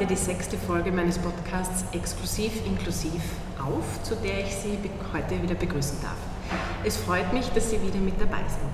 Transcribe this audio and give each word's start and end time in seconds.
Heute 0.00 0.14
die 0.14 0.16
sechste 0.16 0.56
Folge 0.56 0.90
meines 0.90 1.18
Podcasts 1.18 1.84
Exklusiv 1.92 2.64
Inklusiv 2.64 3.20
auf, 3.58 4.02
zu 4.02 4.16
der 4.16 4.40
ich 4.40 4.54
Sie 4.54 4.78
heute 5.12 5.42
wieder 5.42 5.54
begrüßen 5.54 5.98
darf. 6.00 6.16
Es 6.82 6.96
freut 6.96 7.30
mich, 7.34 7.46
dass 7.50 7.70
Sie 7.70 7.82
wieder 7.82 7.98
mit 7.98 8.18
dabei 8.18 8.42
sind. 8.48 8.72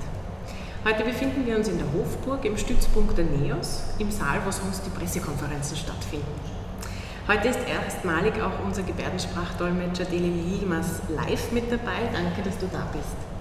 Heute 0.84 1.02
befinden 1.02 1.44
wir 1.44 1.56
uns 1.56 1.66
in 1.66 1.78
der 1.78 1.86
Hofburg 1.92 2.44
im 2.44 2.56
Stützpunkt 2.56 3.18
der 3.18 3.24
NEOS, 3.24 3.82
im 3.98 4.12
Saal, 4.12 4.40
wo 4.44 4.52
sonst 4.52 4.86
die 4.86 4.90
Pressekonferenzen 4.90 5.76
stattfinden. 5.76 6.26
Heute 7.26 7.48
ist 7.48 7.60
erstmalig 7.68 8.34
auch 8.40 8.64
unser 8.64 8.84
Gebärdensprachdolmetscher 8.84 10.04
Deli 10.04 10.28
Limas 10.28 11.00
live 11.08 11.50
mit 11.50 11.72
dabei. 11.72 12.08
Danke, 12.12 12.42
dass 12.42 12.56
du 12.58 12.66
da 12.70 12.86
bist. 12.92 13.35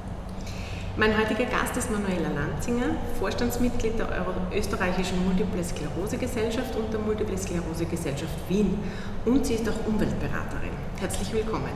Mein 0.97 1.11
heutiger 1.17 1.43
Gast 1.43 1.75
ist 1.75 1.91
Manuela 1.91 2.29
Lanzinger, 2.29 2.95
Vorstandsmitglied 3.19 3.99
der 3.99 4.07
Euro 4.07 4.31
österreichischen 4.55 5.25
Multiple 5.25 5.61
Sklerose 5.61 6.17
Gesellschaft 6.17 6.73
und 6.77 6.93
der 6.93 7.01
Multiple 7.01 7.37
Sklerose 7.37 7.85
Gesellschaft 7.85 8.31
Wien 8.47 8.79
und 9.25 9.45
sie 9.45 9.55
ist 9.55 9.67
auch 9.67 9.85
Umweltberaterin. 9.85 10.71
Herzlich 10.97 11.33
willkommen. 11.33 11.71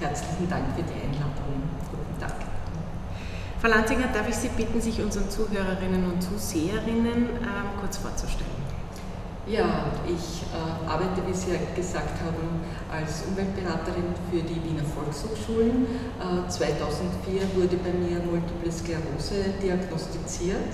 Herzlichen 0.00 0.50
Dank 0.50 0.64
für 0.74 0.82
die 0.82 0.92
Einladung. 0.92 1.62
Guten 1.88 2.18
Tag. 2.18 2.34
Frau 3.60 3.68
Lanzinger, 3.68 4.08
darf 4.12 4.28
ich 4.28 4.34
Sie 4.34 4.48
bitten, 4.48 4.80
sich 4.80 5.00
unseren 5.00 5.30
Zuhörerinnen 5.30 6.04
und 6.10 6.20
Zuseherinnen 6.20 7.26
äh, 7.26 7.80
kurz 7.80 7.98
vorzustellen? 7.98 8.61
Ja, 9.46 9.90
ich 10.06 10.46
äh, 10.54 10.86
arbeite, 10.88 11.18
wie 11.26 11.34
Sie 11.34 11.50
ja 11.50 11.58
gesagt 11.74 12.14
haben, 12.22 12.62
als 12.86 13.26
Umweltberaterin 13.26 14.14
für 14.30 14.38
die 14.38 14.54
Wiener 14.62 14.86
Volkshochschulen. 14.86 15.82
Äh, 16.22 16.48
2004 16.48 17.42
wurde 17.58 17.74
bei 17.82 17.90
mir 17.90 18.22
Multiple 18.22 18.70
Sklerose 18.70 19.58
diagnostiziert. 19.58 20.70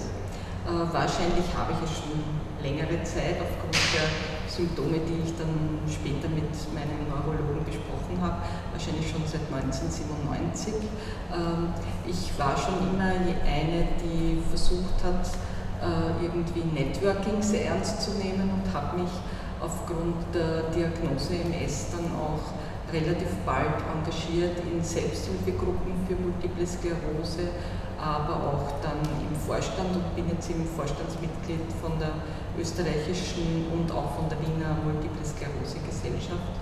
Äh, 0.69 0.85
wahrscheinlich 0.93 1.49
habe 1.57 1.73
ich 1.73 1.81
es 1.81 1.97
schon 1.97 2.21
längere 2.61 3.01
Zeit 3.09 3.41
aufgrund 3.41 3.73
der 3.97 4.05
Symptome, 4.45 5.01
die 5.01 5.25
ich 5.25 5.33
dann 5.41 5.81
später 5.89 6.29
mit 6.29 6.53
meinem 6.77 7.09
Neurologen 7.09 7.65
besprochen 7.65 8.21
habe, 8.21 8.37
wahrscheinlich 8.77 9.09
schon 9.09 9.25
seit 9.25 9.49
1997. 9.49 10.77
Ähm, 11.33 11.73
ich 12.05 12.37
war 12.37 12.53
schon 12.53 12.85
immer 12.93 13.17
eine, 13.17 13.97
die 14.05 14.45
versucht 14.53 15.01
hat, 15.01 15.25
irgendwie 16.21 16.65
Networking 16.75 17.41
sehr 17.41 17.67
ernst 17.67 18.03
zu 18.03 18.11
nehmen 18.19 18.51
und 18.51 18.75
habe 18.75 18.99
mich 18.99 19.11
aufgrund 19.61 20.35
der 20.35 20.71
Diagnose 20.75 21.35
MS 21.35 21.93
dann 21.93 22.11
auch 22.19 22.55
relativ 22.93 23.29
bald 23.45 23.79
engagiert 23.85 24.59
in 24.65 24.83
Selbsthilfegruppen 24.83 25.93
für 26.07 26.17
Multiple 26.17 26.67
Sklerose, 26.67 27.53
aber 28.01 28.35
auch 28.35 28.81
dann 28.81 29.03
im 29.21 29.35
Vorstand 29.37 29.95
und 29.95 30.17
bin 30.17 30.29
jetzt 30.31 30.49
im 30.51 30.65
Vorstandsmitglied 30.65 31.69
von 31.83 31.99
der 31.99 32.15
österreichischen 32.59 33.67
und 33.73 33.91
auch 33.93 34.15
von 34.17 34.29
der 34.31 34.39
Wiener 34.41 34.79
Multiple 34.87 35.27
Sklerose 35.27 35.83
Gesellschaft, 35.85 36.55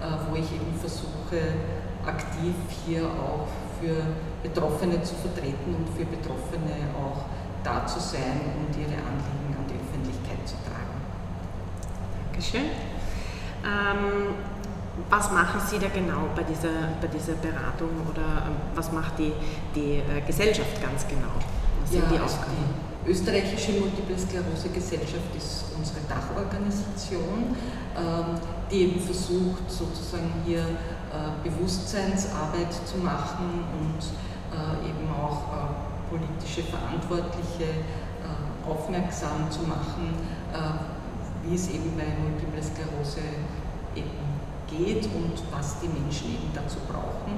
äh, 0.00 0.06
wo 0.28 0.36
ich 0.36 0.46
eben 0.52 0.72
versuche, 0.78 1.56
aktiv 2.04 2.54
hier 2.86 3.04
auch 3.06 3.48
für 3.80 3.94
Betroffene 4.42 5.02
zu 5.02 5.14
vertreten 5.16 5.74
und 5.74 5.88
für 5.96 6.04
Betroffene 6.04 6.90
auch 6.98 7.26
da 7.64 7.86
zu 7.86 8.00
sein 8.00 8.40
und 8.58 8.74
ihre 8.76 8.98
Anliegen 8.98 9.54
an 9.56 9.66
die 9.68 9.78
Öffentlichkeit 9.78 10.46
zu 10.46 10.54
tragen. 10.64 10.96
Dankeschön. 12.30 12.70
Ähm, 13.64 14.34
was 15.08 15.30
machen 15.30 15.60
Sie 15.66 15.78
da 15.78 15.88
genau 15.88 16.28
bei 16.36 16.42
dieser, 16.42 16.92
bei 17.00 17.08
dieser 17.08 17.34
Beratung 17.34 17.90
oder 18.10 18.46
ähm, 18.46 18.56
was 18.74 18.92
macht 18.92 19.18
die, 19.18 19.32
die 19.74 19.98
äh, 19.98 20.20
Gesellschaft 20.26 20.82
ganz 20.82 21.06
genau? 21.08 21.40
Was 21.80 21.90
sind 21.90 22.02
ja, 22.02 22.08
die 22.10 22.18
also 22.18 22.36
Aufgaben? 22.36 22.92
Die 23.04 23.10
österreichische 23.10 23.72
Multiple 23.72 24.18
Sklerose 24.18 24.68
Gesellschaft 24.68 25.34
ist 25.36 25.64
unsere 25.76 26.00
Dachorganisation, 26.08 27.56
ähm, 27.96 28.38
die 28.70 28.82
eben 28.82 29.00
versucht, 29.00 29.70
sozusagen 29.70 30.30
hier 30.44 30.60
äh, 30.60 31.48
Bewusstseinsarbeit 31.48 32.72
zu 32.72 32.98
machen 32.98 33.64
und 33.80 34.02
äh, 34.52 34.88
eben 34.88 35.08
auch 35.10 35.40
äh, 35.50 35.71
politische 36.12 36.62
Verantwortliche 36.68 37.88
äh, 38.20 38.68
aufmerksam 38.68 39.48
zu 39.50 39.64
machen, 39.64 40.12
äh, 40.52 41.48
wie 41.48 41.54
es 41.54 41.68
eben 41.68 41.96
bei 41.96 42.04
Multiple 42.20 42.62
Sklerose 42.62 43.24
eben 43.96 44.20
geht 44.68 45.04
und 45.12 45.36
was 45.50 45.80
die 45.80 45.88
Menschen 45.88 46.36
eben 46.36 46.48
dazu 46.54 46.78
brauchen. 46.88 47.32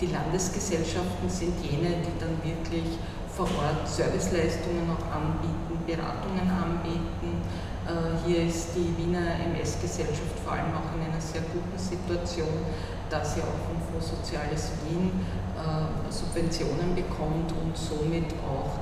Die 0.00 0.06
Landesgesellschaften 0.06 1.28
sind 1.28 1.54
jene, 1.62 2.02
die 2.02 2.14
dann 2.18 2.34
wirklich 2.42 2.98
vor 3.28 3.46
Ort 3.46 3.86
Serviceleistungen 3.86 4.90
auch 4.90 5.06
anbieten, 5.10 5.78
Beratungen 5.86 6.46
anbieten. 6.50 7.42
Äh, 7.86 8.26
hier 8.26 8.46
ist 8.46 8.74
die 8.74 8.90
Wiener 8.98 9.38
MS-Gesellschaft 9.54 10.38
vor 10.44 10.54
allem 10.54 10.74
auch 10.74 10.90
in 10.94 11.10
einer 11.10 11.20
sehr 11.20 11.42
guten 11.52 11.78
Situation, 11.78 12.66
da 13.10 13.24
sie 13.24 13.42
auch 13.42 13.58
vom 13.66 13.76
Fonds 13.90 14.10
Soziales 14.10 14.70
Wien 14.86 15.10
äh, 15.58 16.12
Subventionen 16.12 16.94
bekommt 16.94 17.52
und 17.52 17.76
somit 17.76 18.32
auch 18.46 18.78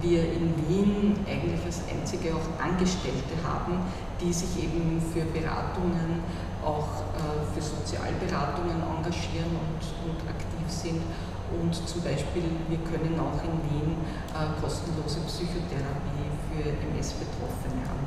wir 0.00 0.24
in 0.24 0.52
Wien 0.68 1.16
eigentlich 1.26 1.64
als 1.64 1.80
einzige 1.88 2.34
auch 2.34 2.48
Angestellte 2.60 3.36
haben, 3.44 3.80
die 4.20 4.32
sich 4.32 4.64
eben 4.64 5.00
für 5.00 5.24
Beratungen, 5.24 6.24
auch 6.64 7.04
äh, 7.16 7.54
für 7.54 7.62
Sozialberatungen 7.62 8.82
engagieren 8.82 9.52
und, 9.54 9.80
und 10.08 10.18
aktiv 10.28 10.66
sind. 10.68 11.02
Und 11.46 11.72
zum 11.72 12.02
Beispiel, 12.02 12.42
wir 12.68 12.78
können 12.90 13.14
auch 13.20 13.38
in 13.44 13.54
Wien 13.70 13.96
äh, 14.34 14.60
kostenlose 14.60 15.20
Psychotherapie 15.30 16.26
für 16.50 16.66
MS-Betroffene 16.90 17.86
anbieten. 17.86 18.05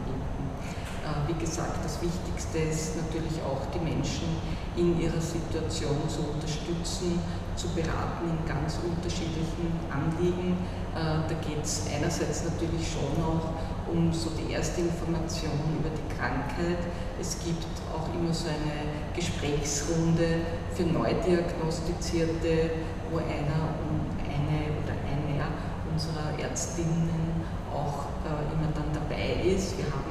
Wie 1.29 1.45
gesagt, 1.45 1.85
das 1.85 2.01
Wichtigste 2.01 2.57
ist 2.57 2.95
natürlich 2.97 3.37
auch 3.45 3.61
die 3.69 3.79
Menschen 3.79 4.41
in 4.75 4.99
ihrer 4.99 5.21
Situation 5.21 6.09
zu 6.09 6.21
unterstützen 6.33 7.21
zu 7.59 7.67
beraten 7.75 8.31
in 8.31 8.39
ganz 8.47 8.79
unterschiedlichen 8.81 9.75
Anliegen. 9.91 10.57
Äh, 10.95 11.27
da 11.27 11.35
geht 11.45 11.61
es 11.61 11.85
einerseits 11.93 12.45
natürlich 12.45 12.87
schon 12.87 13.13
noch 13.21 13.53
um 13.91 14.13
so 14.13 14.31
die 14.31 14.53
erste 14.53 14.81
Information 14.81 15.59
über 15.77 15.91
die 15.91 16.07
Krankheit. 16.15 16.81
Es 17.19 17.37
gibt 17.43 17.67
auch 17.93 18.07
immer 18.15 18.33
so 18.33 18.47
eine 18.47 19.13
Gesprächsrunde 19.13 20.41
für 20.73 20.83
Neudiagnostizierte, 20.83 22.71
wo 23.11 23.17
einer 23.17 23.75
und 23.85 24.07
eine 24.23 24.73
oder 24.79 24.95
einer 25.05 25.51
unserer 25.91 26.39
Ärztinnen 26.39 27.43
auch 27.75 28.07
äh, 28.23 28.53
immer 28.55 28.71
dann 28.73 28.87
dabei 28.93 29.43
ist. 29.43 29.77
Wir 29.77 29.85
haben 29.91 30.08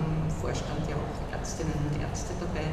Vorstand 0.48 0.80
ja 0.88 0.96
auch 0.96 1.36
Ärztinnen 1.36 1.76
und 1.76 2.00
Ärzte 2.00 2.32
dabei 2.40 2.64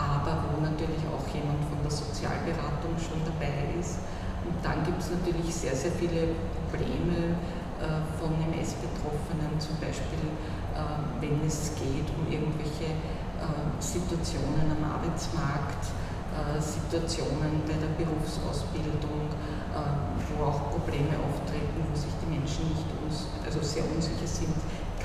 aber 0.00 0.48
wo 0.48 0.64
natürlich 0.64 1.04
auch 1.12 1.24
jemand 1.28 1.60
von 1.68 1.76
der 1.84 1.92
Sozialberatung 1.92 2.96
schon 2.96 3.20
dabei 3.28 3.68
ist. 3.76 4.00
Und 4.48 4.56
dann 4.64 4.80
gibt 4.84 5.00
es 5.04 5.12
natürlich 5.12 5.52
sehr, 5.52 5.76
sehr 5.76 5.92
viele 5.92 6.32
Probleme 6.72 7.36
äh, 7.76 8.00
von 8.16 8.32
MS-Betroffenen, 8.48 9.60
zum 9.60 9.76
Beispiel 9.76 10.24
äh, 10.72 10.80
wenn 11.20 11.44
es 11.44 11.76
geht 11.76 12.08
um 12.16 12.24
irgendwelche 12.24 12.96
äh, 12.96 13.44
Situationen 13.76 14.72
am 14.72 14.80
Arbeitsmarkt, 14.88 15.92
äh, 16.32 16.56
Situationen 16.56 17.60
bei 17.68 17.76
der 17.76 17.92
Berufsausbildung, 18.00 19.28
äh, 19.76 19.84
wo 20.32 20.48
auch 20.48 20.72
Probleme 20.72 21.12
auftreten, 21.20 21.84
wo 21.84 21.92
sich 21.92 22.12
die 22.24 22.32
Menschen 22.32 22.72
nicht 22.72 22.88
uns, 23.04 23.28
also 23.44 23.60
sehr 23.60 23.84
unsicher 23.84 24.26
sind, 24.26 24.56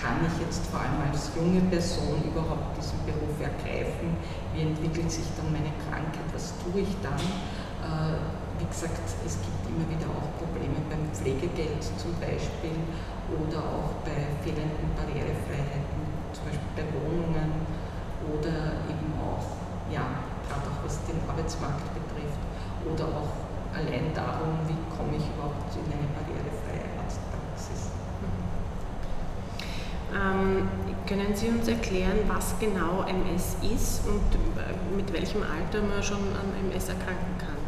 kann 0.06 0.22
ich 0.22 0.38
jetzt 0.38 0.62
vor 0.70 0.86
allem 0.86 1.02
als 1.10 1.34
junge 1.34 1.66
Person 1.66 2.22
überhaupt 2.22 2.78
diesen 2.78 3.02
Beruf 3.10 3.42
ergreifen? 3.42 4.14
Wie 4.54 4.62
entwickelt 4.62 5.10
sich 5.10 5.26
dann 5.34 5.50
meine 5.50 5.74
Krankheit? 5.90 6.30
Was 6.30 6.54
tue 6.62 6.86
ich 6.86 6.94
dann? 7.02 7.18
Äh, 7.18 8.22
wie 8.62 8.70
gesagt, 8.70 9.02
es 9.02 9.36
gibt 9.42 9.62
immer 9.66 9.90
wieder 9.90 10.06
auch 10.14 10.30
Probleme 10.38 10.78
beim 10.94 11.10
Pflegegeld 11.10 11.82
zum 11.98 12.14
Beispiel 12.22 12.78
oder 13.34 13.66
auch 13.66 13.98
bei 14.06 14.14
fehlenden 14.46 14.94
Barrierefreiheiten, 14.94 16.00
zum 16.38 16.54
Beispiel 16.54 16.72
bei 16.78 16.86
Wohnungen 16.94 17.66
oder 18.30 18.86
eben 18.86 19.10
auch 19.18 19.58
ja, 19.90 20.22
gerade 20.46 20.70
auch 20.70 20.86
was 20.86 21.02
den 21.10 21.18
Arbeitsmarkt 21.26 21.90
betrifft 21.98 22.42
oder 22.86 23.10
auch 23.10 23.34
allein 23.74 24.14
darum, 24.14 24.62
wie 24.70 24.78
komme 24.94 25.18
ich 25.18 25.26
überhaupt 25.34 25.74
in 25.74 25.90
eine 25.90 26.08
barrierefreie 26.14 26.55
Ähm, 30.16 30.70
können 31.06 31.36
Sie 31.36 31.50
uns 31.50 31.68
erklären, 31.68 32.20
was 32.28 32.56
genau 32.60 33.04
MS 33.04 33.58
ist 33.62 34.08
und 34.08 34.24
äh, 34.56 34.72
mit 34.96 35.12
welchem 35.12 35.44
Alter 35.44 35.84
man 35.86 36.02
schon 36.02 36.24
an 36.40 36.48
MS 36.72 36.88
erkranken 36.90 37.36
kann? 37.38 37.60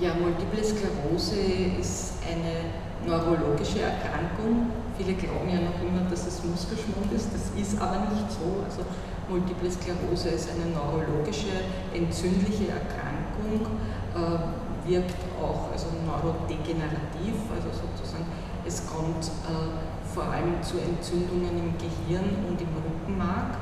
Ja, 0.00 0.14
Multiple 0.14 0.64
Sklerose 0.64 1.36
ist 1.78 2.14
eine 2.24 2.72
neurologische 3.04 3.80
Erkrankung. 3.80 4.72
Viele 4.96 5.14
glauben 5.14 5.48
ja 5.48 5.60
noch 5.68 5.76
immer, 5.84 6.08
dass 6.08 6.26
es 6.26 6.42
Muskelschwund 6.44 7.12
ist. 7.14 7.28
Das 7.32 7.52
ist 7.60 7.80
aber 7.80 8.08
nicht 8.08 8.28
so. 8.32 8.64
Also 8.64 8.80
Multiple 9.28 9.70
Sklerose 9.70 10.30
ist 10.30 10.48
eine 10.48 10.72
neurologische, 10.72 11.60
entzündliche 11.92 12.72
Erkrankung, 12.72 13.68
äh, 14.16 14.88
wirkt 14.88 15.20
auch 15.36 15.72
also 15.72 15.92
neurodegenerativ, 16.06 17.36
also 17.52 17.68
sozusagen 17.68 18.24
es 18.66 18.82
kommt 18.86 19.24
äh, 19.46 20.05
vor 20.16 20.32
allem 20.32 20.56
zu 20.62 20.80
Entzündungen 20.80 21.52
im 21.60 21.72
Gehirn 21.76 22.24
und 22.48 22.58
im 22.58 22.72
Rückenmark. 22.72 23.60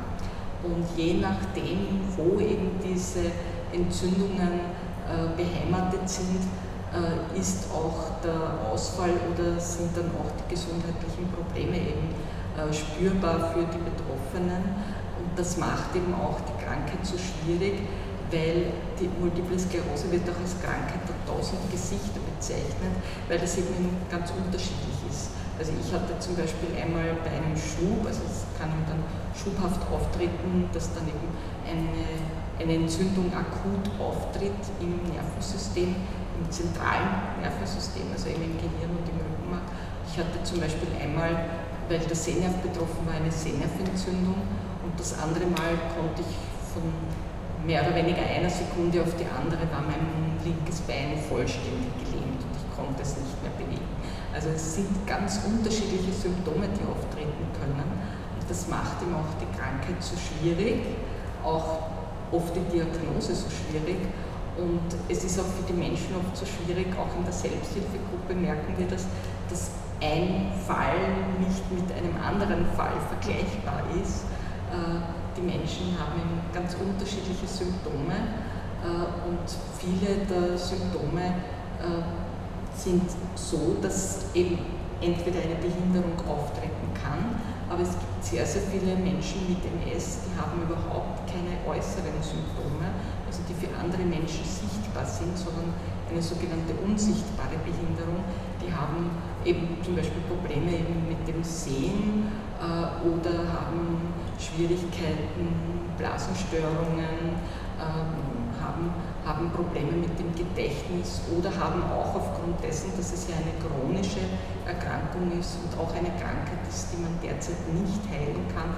Und 0.62 0.86
je 0.96 1.14
nachdem, 1.14 2.00
wo 2.16 2.38
eben 2.38 2.78
diese 2.78 3.26
Entzündungen 3.72 4.62
äh, 5.04 5.34
beheimatet 5.36 6.08
sind, 6.08 6.46
äh, 6.94 7.38
ist 7.38 7.66
auch 7.74 8.22
der 8.22 8.70
Ausfall 8.70 9.10
oder 9.34 9.58
sind 9.58 9.96
dann 9.96 10.06
auch 10.14 10.30
die 10.38 10.54
gesundheitlichen 10.54 11.26
Probleme 11.34 11.76
eben 11.76 12.14
äh, 12.54 12.72
spürbar 12.72 13.50
für 13.52 13.66
die 13.66 13.82
Betroffenen. 13.82 14.62
Und 15.18 15.36
das 15.36 15.58
macht 15.58 15.90
eben 15.96 16.14
auch 16.14 16.38
die 16.46 16.64
Krankheit 16.64 17.02
so 17.02 17.18
schwierig, 17.18 17.82
weil 18.30 18.70
die 18.98 19.10
Multiple 19.20 19.58
Sklerose 19.58 20.10
wird 20.10 20.22
auch 20.30 20.40
als 20.40 20.54
Krankheit 20.62 21.02
der 21.02 21.18
tausend 21.26 21.60
Gesichter 21.70 22.22
bezeichnet, 22.24 22.94
weil 23.28 23.38
das 23.38 23.58
eben 23.58 23.90
ganz 24.08 24.30
unterschiedlich 24.30 25.02
ist. 25.10 25.30
Also 25.58 25.70
ich 25.78 25.92
hatte 25.94 26.18
zum 26.18 26.34
Beispiel 26.34 26.74
einmal 26.74 27.14
bei 27.22 27.30
einem 27.30 27.54
Schub, 27.54 28.02
also 28.02 28.26
es 28.26 28.42
kann 28.58 28.74
dann 28.90 28.98
schubhaft 29.38 29.86
auftreten, 29.86 30.66
dass 30.74 30.90
dann 30.94 31.06
eben 31.06 31.30
eine, 31.62 32.18
eine 32.58 32.82
Entzündung 32.82 33.30
akut 33.30 33.86
auftritt 34.02 34.58
im 34.82 34.98
Nervensystem, 35.14 35.94
im 35.94 36.50
zentralen 36.50 37.38
Nervensystem, 37.38 38.10
also 38.10 38.34
eben 38.34 38.50
im 38.50 38.58
Gehirn 38.58 38.90
und 38.98 39.06
im 39.06 39.18
Rückenmark. 39.22 39.70
Ich 40.10 40.18
hatte 40.18 40.42
zum 40.42 40.58
Beispiel 40.58 40.90
einmal, 40.98 41.46
weil 41.88 42.02
der 42.02 42.18
Sehnerv 42.18 42.58
betroffen 42.58 43.06
war, 43.06 43.14
eine 43.14 43.30
Sehnerventzündung 43.30 44.42
und 44.82 44.92
das 44.98 45.14
andere 45.22 45.46
Mal 45.46 45.78
konnte 45.94 46.26
ich 46.26 46.34
von 46.74 46.82
mehr 47.62 47.86
oder 47.86 47.94
weniger 47.94 48.26
einer 48.26 48.50
Sekunde 48.50 49.02
auf 49.02 49.14
die 49.14 49.26
andere 49.30 49.62
war 49.70 49.86
mein 49.86 50.34
linkes 50.42 50.82
Bein 50.82 51.16
vollständig 51.16 51.94
gelähmt 52.02 52.42
und 52.42 52.54
ich 52.58 52.66
konnte 52.76 53.02
es 53.02 53.16
nicht. 53.16 53.43
Also 54.44 54.56
es 54.56 54.74
sind 54.74 55.06
ganz 55.06 55.40
unterschiedliche 55.46 56.12
Symptome, 56.12 56.68
die 56.68 56.84
auftreten 56.84 57.48
können. 57.56 57.80
Und 57.80 58.44
das 58.46 58.68
macht 58.68 59.00
eben 59.00 59.14
auch 59.14 59.32
die 59.40 59.48
Krankheit 59.56 59.96
so 60.04 60.16
schwierig, 60.20 60.84
auch 61.42 61.88
oft 62.30 62.52
die 62.54 62.76
Diagnose 62.76 63.34
so 63.34 63.48
schwierig. 63.48 64.04
Und 64.60 64.84
es 65.08 65.24
ist 65.24 65.40
auch 65.40 65.48
für 65.48 65.64
die 65.66 65.72
Menschen 65.72 66.12
oft 66.20 66.36
so 66.36 66.44
schwierig, 66.44 66.92
auch 66.92 67.08
in 67.16 67.24
der 67.24 67.32
Selbsthilfegruppe 67.32 68.34
merken 68.36 68.76
wir 68.76 68.86
das, 68.86 69.06
dass 69.48 69.70
ein 70.04 70.52
Fall 70.68 71.00
nicht 71.40 71.64
mit 71.72 71.88
einem 71.96 72.20
anderen 72.20 72.66
Fall 72.76 73.00
vergleichbar 73.08 73.80
ist. 73.96 74.28
Äh, 74.68 75.00
die 75.40 75.42
Menschen 75.42 75.96
haben 75.96 76.20
ganz 76.52 76.76
unterschiedliche 76.76 77.48
Symptome 77.48 78.12
äh, 78.84 79.24
und 79.24 79.48
viele 79.80 80.20
der 80.28 80.58
Symptome 80.58 81.32
äh, 81.80 82.33
sind 82.76 83.02
so, 83.34 83.76
dass 83.80 84.26
eben 84.34 84.58
entweder 85.00 85.40
eine 85.40 85.56
Behinderung 85.56 86.16
auftreten 86.28 86.88
kann, 86.94 87.40
aber 87.68 87.82
es 87.82 87.90
gibt 87.90 88.24
sehr, 88.24 88.46
sehr 88.46 88.62
viele 88.62 88.96
Menschen 88.96 89.48
mit 89.48 89.60
MS, 89.64 90.28
die 90.28 90.34
haben 90.38 90.62
überhaupt 90.62 91.26
keine 91.26 91.58
äußeren 91.66 92.16
Symptome, 92.20 92.92
also 93.26 93.40
die 93.48 93.54
für 93.54 93.72
andere 93.76 94.02
Menschen 94.02 94.44
sichtbar 94.44 95.04
sind, 95.04 95.36
sondern 95.36 95.74
eine 96.10 96.22
sogenannte 96.22 96.74
unsichtbare 96.84 97.56
Behinderung. 97.64 98.22
Die 98.62 98.70
haben 98.72 99.10
eben 99.44 99.78
zum 99.82 99.96
Beispiel 99.96 100.22
Probleme 100.28 100.70
eben 100.70 101.08
mit 101.08 101.26
dem 101.26 101.42
Sehen 101.42 102.28
äh, 102.60 103.08
oder 103.08 103.50
haben 103.50 104.14
Schwierigkeiten, 104.38 105.50
Blasenstörungen, 105.98 107.40
ähm, 107.80 108.33
haben, 109.24 109.50
Probleme 109.50 109.92
mit 109.92 110.18
dem 110.18 110.34
Gedächtnis 110.34 111.22
oder 111.36 111.50
haben 111.50 111.82
auch 111.84 112.14
aufgrund 112.14 112.62
dessen, 112.62 112.90
dass 112.96 113.12
es 113.12 113.28
ja 113.28 113.36
eine 113.36 113.54
chronische 113.62 114.20
Erkrankung 114.66 115.38
ist 115.38 115.58
und 115.64 115.78
auch 115.78 115.92
eine 115.94 116.10
Krankheit 116.20 116.60
ist, 116.68 116.88
die 116.92 117.02
man 117.02 117.12
derzeit 117.22 117.56
nicht 117.72 118.02
heilen 118.10 118.46
kann, 118.54 118.74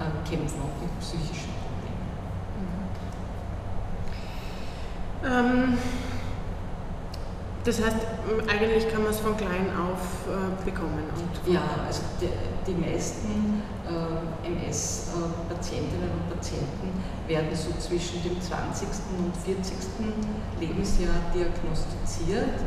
äh, 0.00 0.28
kämpfen 0.28 0.60
auch 0.60 0.80
mit 0.82 0.90
psychischen 1.00 1.52
Problemen. 5.22 5.68
Ähm 5.72 5.78
das 7.64 7.82
heißt, 7.82 7.96
eigentlich 8.46 8.92
kann 8.92 9.02
man 9.02 9.10
es 9.10 9.20
von 9.20 9.36
klein 9.38 9.70
auf 9.72 10.28
äh, 10.28 10.64
bekommen. 10.64 11.04
ja, 11.46 11.62
also 11.86 12.02
die, 12.20 12.28
die 12.66 12.78
meisten 12.78 13.62
MS-Patientinnen 14.44 16.10
und 16.10 16.30
Patienten 16.34 17.02
werden 17.26 17.48
so 17.52 17.70
zwischen 17.78 18.22
dem 18.22 18.40
20. 18.40 18.88
und 19.18 19.36
40. 19.36 19.76
Lebensjahr 20.60 21.14
diagnostiziert. 21.34 22.60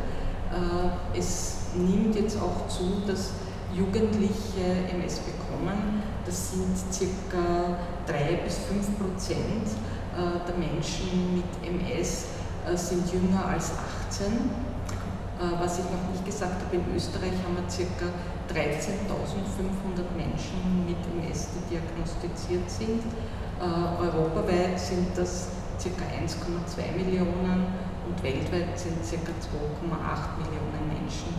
Äh, 0.51 1.17
es 1.17 1.55
nimmt 1.75 2.15
jetzt 2.15 2.37
auch 2.41 2.67
zu, 2.67 3.01
dass 3.05 3.31
Jugendliche 3.73 4.89
MS 4.93 5.19
bekommen. 5.19 6.01
Das 6.25 6.51
sind 6.51 6.75
circa 6.91 7.77
3 8.07 8.39
bis 8.45 8.57
5 8.57 8.97
Prozent 8.97 9.67
äh, 10.15 10.47
der 10.47 10.55
Menschen 10.57 11.35
mit 11.35 11.81
MS 11.81 12.25
äh, 12.65 12.75
sind 12.77 13.11
jünger 13.11 13.45
als 13.45 13.71
18 14.09 14.67
äh, 15.37 15.53
was 15.59 15.77
ich 15.77 15.85
noch 15.85 16.09
nicht 16.11 16.25
gesagt 16.25 16.63
habe, 16.65 16.75
in 16.75 16.95
Österreich 16.95 17.33
haben 17.45 17.55
wir 17.55 17.69
ca. 17.69 18.09
13.500 18.53 20.15
Menschen 20.15 20.85
mit 20.85 20.97
MS, 21.23 21.49
die 21.55 21.75
diagnostiziert 21.75 22.69
sind. 22.69 23.03
Äh, 23.59 24.01
europaweit 24.01 24.79
sind 24.79 25.17
das 25.17 25.49
ca. 25.81 25.89
1,2 25.89 26.95
Millionen 26.95 27.67
und 28.07 28.23
weltweit 28.23 28.77
sind 28.77 28.97
ca. 29.01 29.31
2,8 29.31 30.37
Millionen 30.39 30.87
Menschen, 30.87 31.33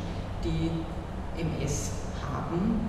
die 0.44 0.70
MS 1.40 1.92
haben. 2.22 2.88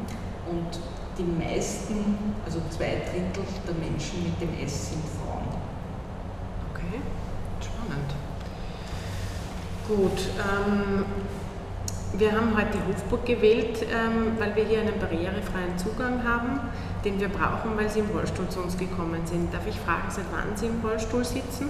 Und 0.49 0.79
die 1.17 1.23
meisten, 1.23 2.33
also 2.45 2.59
zwei 2.69 3.01
Drittel 3.05 3.43
der 3.67 3.75
Menschen 3.75 4.23
mit 4.23 4.41
MS 4.41 4.91
sind 4.91 5.03
Frauen. 5.05 5.47
Okay, 6.73 7.01
spannend. 7.61 8.13
Gut, 9.87 10.29
ähm, 10.37 11.05
wir 12.13 12.31
haben 12.31 12.55
heute 12.57 12.77
die 12.77 12.91
Hofburg 12.91 13.25
gewählt, 13.25 13.83
ähm, 13.83 14.33
weil 14.39 14.55
wir 14.55 14.65
hier 14.65 14.81
einen 14.81 14.99
barrierefreien 14.99 15.77
Zugang 15.77 16.23
haben, 16.23 16.59
den 17.05 17.19
wir 17.19 17.29
brauchen, 17.29 17.77
weil 17.77 17.89
Sie 17.89 17.99
im 17.99 18.09
Rollstuhl 18.09 18.49
zu 18.49 18.61
uns 18.61 18.77
gekommen 18.77 19.21
sind. 19.25 19.53
Darf 19.53 19.67
ich 19.67 19.79
fragen, 19.79 20.09
seit 20.09 20.25
wann 20.31 20.55
Sie 20.55 20.67
im 20.67 20.81
Rollstuhl 20.81 21.23
sitzen 21.23 21.69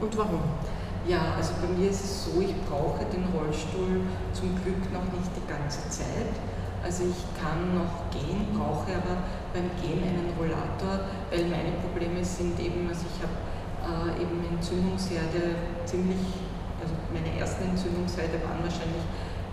und 0.00 0.16
warum? 0.16 0.42
Ja, 1.08 1.34
also 1.36 1.54
bei 1.60 1.68
mir 1.76 1.90
ist 1.90 2.04
es 2.04 2.24
so, 2.24 2.40
ich 2.40 2.54
brauche 2.68 3.04
den 3.06 3.24
Rollstuhl 3.34 4.06
zum 4.32 4.54
Glück 4.62 4.92
noch 4.92 5.10
nicht 5.10 5.32
die 5.34 5.46
ganze 5.50 5.82
Zeit. 5.88 6.38
Also 6.84 7.04
ich 7.04 7.24
kann 7.36 7.74
noch 7.74 8.08
gehen, 8.14 8.46
brauche 8.54 8.94
aber 8.94 9.26
beim 9.52 9.68
Gehen 9.82 10.00
einen 10.06 10.32
Rollator, 10.38 11.10
weil 11.30 11.44
meine 11.50 11.76
Probleme 11.82 12.24
sind 12.24 12.58
eben, 12.60 12.88
also 12.88 13.04
ich 13.10 13.20
habe 13.20 14.16
äh, 14.16 14.22
eben 14.22 14.38
Entzündungsherde 14.54 15.56
ziemlich 15.84 16.40
also 16.80 16.96
meine 17.12 17.28
ersten 17.36 17.68
Entzündungsseite 17.68 18.40
waren 18.40 18.64
wahrscheinlich 18.64 19.04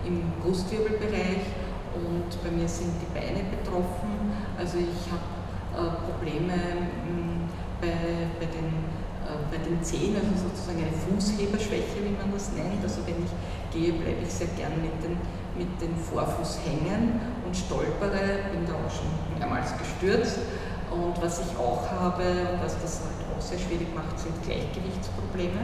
im 0.06 0.32
Brustwirbelbereich 0.42 1.46
und 1.94 2.30
bei 2.42 2.50
mir 2.50 2.68
sind 2.68 2.92
die 3.00 3.10
Beine 3.12 3.44
betroffen. 3.50 4.32
Also 4.58 4.78
ich 4.78 5.02
habe 5.10 5.26
äh, 5.74 6.10
Probleme 6.10 6.54
mh, 6.54 7.06
hm, 7.06 7.40
bei, 7.80 8.28
bei 8.38 8.46
den 8.46 8.88
äh, 9.28 9.44
bei 9.52 9.60
den 9.60 9.82
Zehen, 9.84 10.16
also 10.16 10.48
sozusagen 10.48 10.80
eine 10.80 10.96
Fußheberschwäche, 11.04 12.00
wie 12.00 12.16
man 12.16 12.32
das 12.32 12.48
nennt. 12.52 12.80
Also 12.82 13.04
wenn 13.04 13.20
ich 13.20 13.32
gehe, 13.68 13.92
bleibe 13.92 14.24
ich 14.24 14.32
sehr 14.32 14.48
gern 14.56 14.72
mit 14.80 14.96
den, 15.04 15.20
mit 15.52 15.68
den 15.80 15.92
Vorfuß 15.96 16.64
hängen 16.64 17.20
und 17.44 17.54
stolpere, 17.54 18.48
bin 18.48 18.64
da 18.64 18.72
auch 18.72 18.88
schon 18.88 19.12
mehrmals 19.36 19.76
gestürzt. 19.76 20.40
Und 20.88 21.20
was 21.20 21.40
ich 21.44 21.52
auch 21.60 21.84
habe, 21.92 22.24
was 22.62 22.80
das 22.80 23.04
halt 23.04 23.20
auch 23.28 23.42
sehr 23.42 23.58
schwierig 23.58 23.92
macht, 23.94 24.18
sind 24.18 24.32
Gleichgewichtsprobleme. 24.42 25.60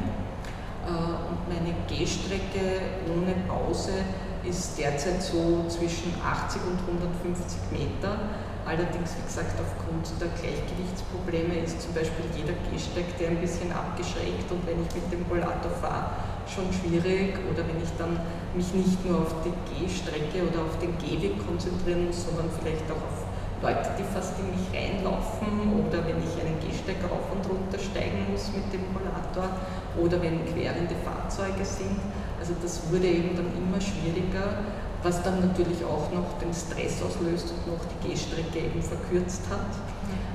Äh, 0.84 1.28
und 1.28 1.40
meine 1.48 1.74
Gehstrecke 1.88 2.80
ohne 3.08 3.34
Pause 3.48 4.04
ist 4.44 4.78
derzeit 4.78 5.22
so 5.22 5.64
zwischen 5.68 6.12
80 6.20 6.60
und 6.68 6.78
150 6.84 7.72
Meter. 7.72 8.18
Allerdings, 8.66 9.12
wie 9.16 9.24
gesagt, 9.24 9.60
aufgrund 9.60 10.08
der 10.20 10.28
Gleichgewichtsprobleme 10.40 11.64
ist 11.64 11.82
zum 11.82 11.92
Beispiel 11.92 12.24
jeder 12.32 12.56
Gehsteig, 12.68 13.04
der 13.20 13.36
ein 13.36 13.40
bisschen 13.40 13.72
abgeschrägt 13.72 14.48
und 14.48 14.64
wenn 14.66 14.80
ich 14.80 14.88
mit 14.94 15.12
dem 15.12 15.24
Rollator 15.28 15.70
fahre, 15.80 16.16
schon 16.48 16.72
schwierig 16.72 17.36
oder 17.52 17.64
wenn 17.68 17.76
ich 17.76 17.92
dann 17.98 18.20
mich 18.56 18.72
nicht 18.72 19.04
nur 19.04 19.20
auf 19.20 19.34
die 19.44 19.52
Gehstrecke 19.68 20.48
oder 20.48 20.64
auf 20.64 20.78
den 20.80 20.96
Gehweg 20.96 21.36
konzentrieren 21.44 22.06
muss, 22.06 22.24
sondern 22.24 22.48
vielleicht 22.48 22.88
auch 22.88 23.04
auf 23.04 23.23
Leute, 23.64 23.88
die 23.96 24.04
fast 24.12 24.36
in 24.36 24.52
mich 24.52 24.68
reinlaufen 24.68 25.48
oder 25.72 26.04
wenn 26.04 26.20
ich 26.20 26.36
einen 26.36 26.60
Gehsteig 26.60 27.00
rauf 27.08 27.32
und 27.32 27.40
runter 27.48 27.80
steigen 27.80 28.28
muss 28.28 28.52
mit 28.52 28.68
dem 28.68 28.84
Rollator 28.92 29.48
oder 29.96 30.20
wenn 30.20 30.44
querende 30.44 30.92
Fahrzeuge 31.00 31.64
sind. 31.64 31.96
Also 32.38 32.52
das 32.60 32.92
wurde 32.92 33.08
eben 33.08 33.32
dann 33.32 33.48
immer 33.56 33.80
schwieriger 33.80 34.60
was 35.04 35.22
dann 35.22 35.38
natürlich 35.40 35.84
auch 35.84 36.08
noch 36.10 36.40
den 36.40 36.48
Stress 36.56 37.04
auslöst 37.04 37.52
und 37.52 37.76
noch 37.76 37.84
die 37.84 38.08
Gehstrecke 38.08 38.58
eben 38.58 38.80
verkürzt 38.80 39.44
hat. 39.52 39.68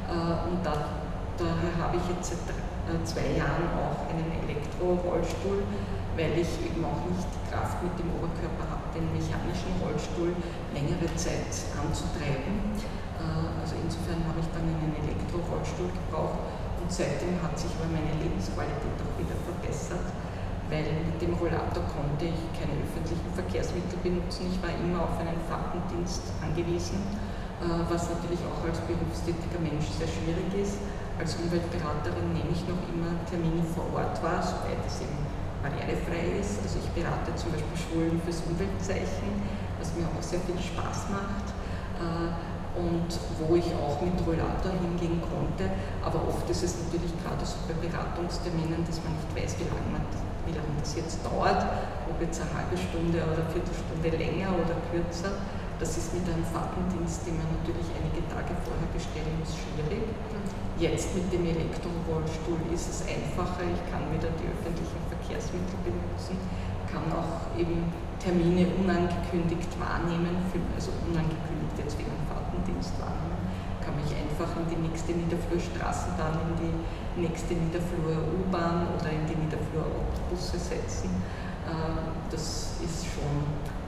Äh, 0.05 0.45
und 0.45 0.61
da, 0.61 1.01
daher 1.41 1.73
habe 1.81 1.97
ich 1.97 2.05
jetzt 2.15 2.37
seit 2.37 2.53
äh, 2.53 3.01
zwei 3.03 3.33
Jahren 3.33 3.65
auch 3.73 4.05
einen 4.13 4.29
Elektro-Rollstuhl, 4.45 5.65
weil 6.13 6.37
ich 6.37 6.53
eben 6.61 6.85
auch 6.85 7.01
nicht 7.09 7.25
die 7.33 7.43
Kraft 7.49 7.81
mit 7.81 7.97
dem 7.97 8.13
Oberkörper 8.13 8.69
habe, 8.69 8.85
den 8.93 9.09
mechanischen 9.09 9.73
Rollstuhl 9.81 10.37
längere 10.77 11.09
Zeit 11.17 11.49
anzutreiben. 11.73 12.77
Also 13.69 13.85
insofern 13.85 14.25
habe 14.25 14.41
ich 14.41 14.49
dann 14.49 14.65
einen 14.65 14.97
Elektro-Rollstuhl 14.97 15.93
gebraucht 15.93 16.41
und 16.81 16.89
seitdem 16.89 17.37
hat 17.37 17.53
sich 17.53 17.69
aber 17.77 17.85
meine 17.93 18.17
Lebensqualität 18.17 18.97
auch 18.97 19.13
wieder 19.13 19.37
verbessert 19.45 20.09
weil 20.69 20.85
mit 21.05 21.17
dem 21.21 21.33
Rollator 21.33 21.81
konnte 21.89 22.29
ich 22.29 22.41
keine 22.53 22.77
öffentlichen 22.77 23.29
Verkehrsmittel 23.33 23.97
benutzen. 24.05 24.53
Ich 24.53 24.61
war 24.61 24.69
immer 24.69 25.01
auf 25.01 25.17
einen 25.17 25.41
Fahrtendienst 25.49 26.29
angewiesen, 26.45 27.01
äh, 27.57 27.85
was 27.89 28.05
natürlich 28.09 28.37
auch 28.45 28.61
als 28.61 28.77
berufstätiger 28.85 29.57
Mensch 29.65 29.89
sehr 29.97 30.05
schwierig 30.05 30.49
ist. 30.53 30.77
Als 31.17 31.41
Umweltberaterin 31.41 32.37
nehme 32.37 32.53
ich 32.53 32.61
noch 32.69 32.77
immer 32.85 33.17
Termine 33.25 33.65
vor 33.65 33.89
Ort 33.97 34.21
wahr, 34.21 34.45
soweit 34.45 34.77
es 34.85 35.01
eben 35.01 35.17
barrierefrei 35.65 36.37
ist. 36.37 36.61
Also 36.61 36.77
ich 36.77 36.89
berate 36.93 37.33
zum 37.33 37.49
Beispiel 37.49 37.73
Schulen 37.73 38.21
fürs 38.21 38.45
Umweltzeichen, 38.45 39.41
was 39.81 39.89
mir 39.97 40.05
auch 40.05 40.21
sehr 40.21 40.39
viel 40.45 40.61
Spaß 40.61 41.09
macht 41.09 41.49
äh, 41.99 42.31
und 42.77 43.09
wo 43.39 43.55
ich 43.55 43.69
auch 43.77 43.97
mit 44.01 44.17
Rollator 44.25 44.73
hingehen 44.77 45.21
konnte. 45.21 45.71
Aber 46.03 46.21
oft 46.27 46.49
ist 46.49 46.63
es 46.63 46.77
natürlich 46.85 47.13
gerade 47.23 47.41
so 47.45 47.57
bei 47.65 47.75
Beratungsterminen, 47.77 48.85
dass 48.85 49.01
man 49.01 49.13
nicht 49.17 49.31
weiß, 49.33 49.57
wie 49.57 49.69
lange 49.69 49.89
man 49.91 50.03
wie 50.49 50.57
lange 50.57 50.73
das 50.81 50.97
jetzt 50.97 51.21
dauert, 51.21 51.61
ob 52.09 52.17
jetzt 52.17 52.41
eine 52.41 52.49
halbe 52.57 52.73
Stunde 52.73 53.21
oder 53.21 53.45
eine 53.45 53.53
Viertelstunde 53.53 54.09
länger 54.17 54.49
oder 54.57 54.73
kürzer. 54.89 55.37
Das 55.77 55.95
ist 55.95 56.11
mit 56.11 56.25
einem 56.27 56.43
Fahrtendienst, 56.43 57.23
den 57.23 57.37
man 57.39 57.47
natürlich 57.61 57.87
einige 57.95 58.19
Tage 58.27 58.51
vorher 58.67 58.89
bestellen 58.91 59.31
muss, 59.39 59.55
schwierig. 59.55 60.03
Jetzt 60.75 61.15
mit 61.15 61.31
dem 61.31 61.47
Elektrorollstuhl 61.47 62.59
ist 62.73 62.87
es 62.89 62.99
einfacher. 63.07 63.63
Ich 63.63 63.83
kann 63.87 64.03
wieder 64.11 64.27
die 64.35 64.47
öffentlichen 64.47 64.99
Verkehrsmittel 65.07 65.79
benutzen, 65.87 66.35
kann 66.91 67.07
auch 67.15 67.47
eben 67.55 67.87
Termine 68.19 68.67
unangekündigt 68.75 69.71
wahrnehmen, 69.79 70.35
also 70.75 70.91
unangekündigt 71.07 71.75
jetzt 71.79 71.95
wegen 71.95 72.08
Fahrtendienst 72.79 72.99
wahrnehmen, 72.99 73.43
kann 73.83 73.95
mich 73.95 74.11
einfach 74.15 74.49
in 74.55 74.67
die 74.71 74.79
nächste 74.87 75.11
Niederflurstraßenbahn, 75.11 76.39
in 76.47 76.55
die 76.63 77.27
nächste 77.27 77.53
Niederflur 77.53 78.15
U-Bahn 78.39 78.87
oder 78.95 79.11
in 79.11 79.27
die 79.27 79.35
Niederflur 79.35 79.83
Autobusse 79.83 80.59
setzen. 80.59 81.11
Äh, 81.67 82.31
das 82.31 82.79
ist 82.79 83.05
schon 83.05 83.35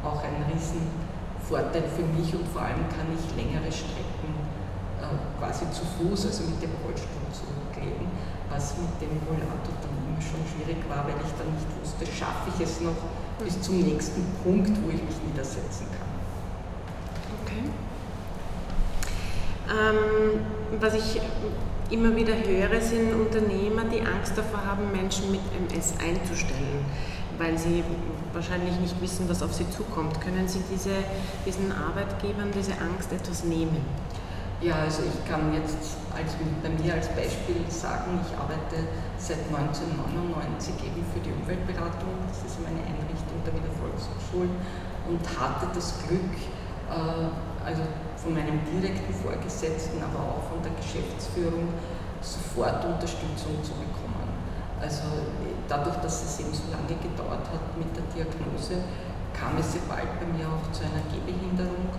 auch 0.04 0.20
ein 0.24 0.44
Riesenvorteil 0.52 1.88
für 1.88 2.04
mich 2.04 2.34
und 2.36 2.48
vor 2.50 2.64
allem 2.64 2.84
kann 2.92 3.08
ich 3.16 3.24
längere 3.36 3.72
Strecken 3.72 4.36
äh, 5.00 5.16
quasi 5.40 5.66
zu 5.72 5.84
Fuß, 5.86 6.28
also 6.28 6.44
mit 6.52 6.60
dem 6.62 6.76
Rollstuhl 6.84 7.28
zurücklegen, 7.32 8.08
was 8.50 8.76
mit 8.76 8.92
dem 9.00 9.16
Rollator 9.28 9.76
dann 9.80 9.96
immer 10.04 10.22
schon 10.22 10.44
schwierig 10.44 10.82
war, 10.90 11.08
weil 11.08 11.20
ich 11.22 11.32
dann 11.40 11.48
nicht 11.56 11.70
wusste, 11.80 12.04
schaffe 12.08 12.52
ich 12.52 12.60
es 12.60 12.82
noch 12.82 13.00
bis 13.40 13.62
zum 13.62 13.80
nächsten 13.80 14.26
Punkt, 14.44 14.76
wo 14.84 14.90
ich 14.90 15.02
mich 15.02 15.18
niedersetzen 15.30 15.88
kann. 15.96 16.12
Okay. 17.42 17.91
Ähm, 19.72 20.42
was 20.80 20.94
ich 20.96 21.22
immer 21.90 22.16
wieder 22.16 22.34
höre, 22.34 22.82
sind 22.82 23.14
Unternehmer, 23.14 23.84
die 23.86 24.02
Angst 24.02 24.38
davor 24.38 24.66
haben, 24.66 24.92
Menschen 24.92 25.32
mit 25.32 25.42
MS 25.56 25.94
einzustellen, 26.00 26.84
weil 27.38 27.58
sie 27.58 27.84
wahrscheinlich 28.34 28.78
nicht 28.80 29.02
wissen, 29.02 29.30
was 29.30 29.42
auf 29.44 29.54
sie 29.54 29.70
zukommt. 29.70 30.20
Können 30.20 30.48
Sie 30.48 30.62
diese, 30.72 30.96
diesen 31.46 31.72
Arbeitgebern 31.72 32.52
diese 32.56 32.74
Angst 32.74 33.12
etwas 33.12 33.44
nehmen? 33.44 33.84
Ja, 34.62 34.76
also 34.76 35.02
ich 35.02 35.18
kann 35.26 35.54
jetzt 35.54 35.98
als, 36.14 36.38
bei 36.62 36.70
mir 36.70 36.94
als 36.94 37.08
Beispiel 37.10 37.66
sagen, 37.68 38.22
ich 38.22 38.38
arbeite 38.38 38.86
seit 39.18 39.42
1999 39.50 40.76
eben 40.86 41.02
für 41.10 41.20
die 41.20 41.34
Umweltberatung, 41.34 42.14
das 42.30 42.46
ist 42.46 42.62
meine 42.62 42.78
Einrichtung 42.86 43.42
der 43.42 43.58
Wiener 43.58 43.74
Volkshochschulen 43.82 44.54
und 45.10 45.24
hatte 45.34 45.66
das 45.74 45.98
Glück, 46.06 46.30
äh, 46.94 47.51
also 47.66 47.82
von 48.18 48.34
meinem 48.34 48.60
direkten 48.66 49.14
Vorgesetzten, 49.14 50.02
aber 50.02 50.20
auch 50.20 50.44
von 50.50 50.62
der 50.62 50.74
Geschäftsführung 50.78 51.70
sofort 52.22 52.86
Unterstützung 52.86 53.58
zu 53.64 53.74
bekommen. 53.82 54.30
Also 54.82 55.04
dadurch, 55.68 55.98
dass 55.98 56.24
es 56.26 56.40
eben 56.40 56.54
so 56.54 56.64
lange 56.74 56.98
gedauert 57.02 57.46
hat 57.50 57.66
mit 57.78 57.90
der 57.94 58.06
Diagnose, 58.14 58.82
kam 59.34 59.58
es 59.60 59.74
sehr 59.74 59.86
bald 59.88 60.10
bei 60.20 60.28
mir 60.38 60.46
auch 60.46 60.66
zu 60.74 60.84
einer 60.86 61.02
Gehbehinderung 61.10 61.90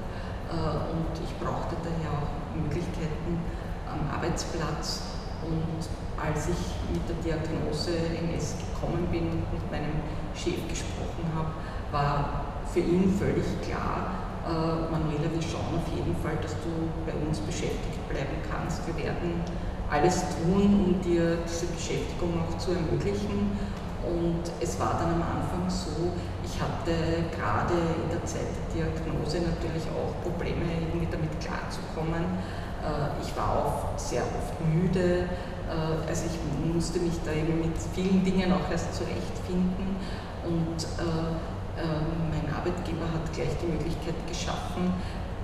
äh, 0.50 0.90
und 0.90 1.14
ich 1.22 1.32
brauchte 1.38 1.74
daher 1.82 2.10
auch 2.10 2.30
Möglichkeiten 2.54 3.38
am 3.86 4.02
Arbeitsplatz. 4.14 5.14
Und 5.42 5.82
als 6.14 6.48
ich 6.48 6.62
mit 6.92 7.02
der 7.08 7.18
Diagnose 7.18 7.90
MS 8.14 8.54
gekommen 8.62 9.08
bin 9.10 9.26
und 9.30 9.46
mit 9.52 9.66
meinem 9.70 10.06
Chef 10.34 10.62
gesprochen 10.68 11.26
habe, 11.34 11.50
war 11.90 12.44
für 12.72 12.80
ihn 12.80 13.12
völlig 13.18 13.44
klar, 13.60 14.21
äh, 14.42 14.90
Manuela, 14.90 15.30
wir 15.30 15.42
schauen 15.42 15.78
auf 15.78 15.88
jeden 15.94 16.16
Fall, 16.16 16.36
dass 16.42 16.52
du 16.62 16.90
bei 17.06 17.14
uns 17.14 17.38
beschäftigt 17.40 18.00
bleiben 18.08 18.42
kannst. 18.50 18.86
Wir 18.86 18.96
werden 18.96 19.42
alles 19.90 20.24
tun, 20.40 20.66
um 20.86 21.00
dir 21.02 21.38
diese 21.46 21.66
Beschäftigung 21.66 22.40
auch 22.42 22.56
zu 22.58 22.72
ermöglichen. 22.72 23.54
Und 24.02 24.42
es 24.60 24.80
war 24.80 24.98
dann 24.98 25.14
am 25.14 25.22
Anfang 25.22 25.70
so, 25.70 26.10
ich 26.42 26.58
hatte 26.58 26.90
gerade 27.30 27.74
in 28.02 28.10
der 28.10 28.24
Zeit 28.26 28.50
der 28.74 28.90
Diagnose 28.90 29.38
natürlich 29.46 29.86
auch 29.94 30.10
Probleme, 30.26 30.66
irgendwie 30.90 31.06
damit 31.06 31.30
klarzukommen. 31.38 32.42
Äh, 32.82 33.22
ich 33.22 33.30
war 33.36 33.62
auch 33.62 33.98
sehr 33.98 34.22
oft 34.22 34.58
müde, 34.66 35.30
äh, 35.70 36.08
also 36.08 36.24
ich 36.26 36.74
musste 36.74 36.98
mich 36.98 37.14
da 37.24 37.30
eben 37.30 37.60
mit 37.60 37.78
vielen 37.94 38.24
Dingen 38.24 38.52
auch 38.52 38.68
erst 38.70 38.92
zurechtfinden. 38.94 39.94
Und 40.42 40.82
äh, 40.98 41.38
mein 41.76 42.46
Arbeitgeber 42.52 43.08
hat 43.08 43.32
gleich 43.32 43.56
die 43.60 43.66
Möglichkeit 43.66 44.16
geschaffen, 44.28 44.92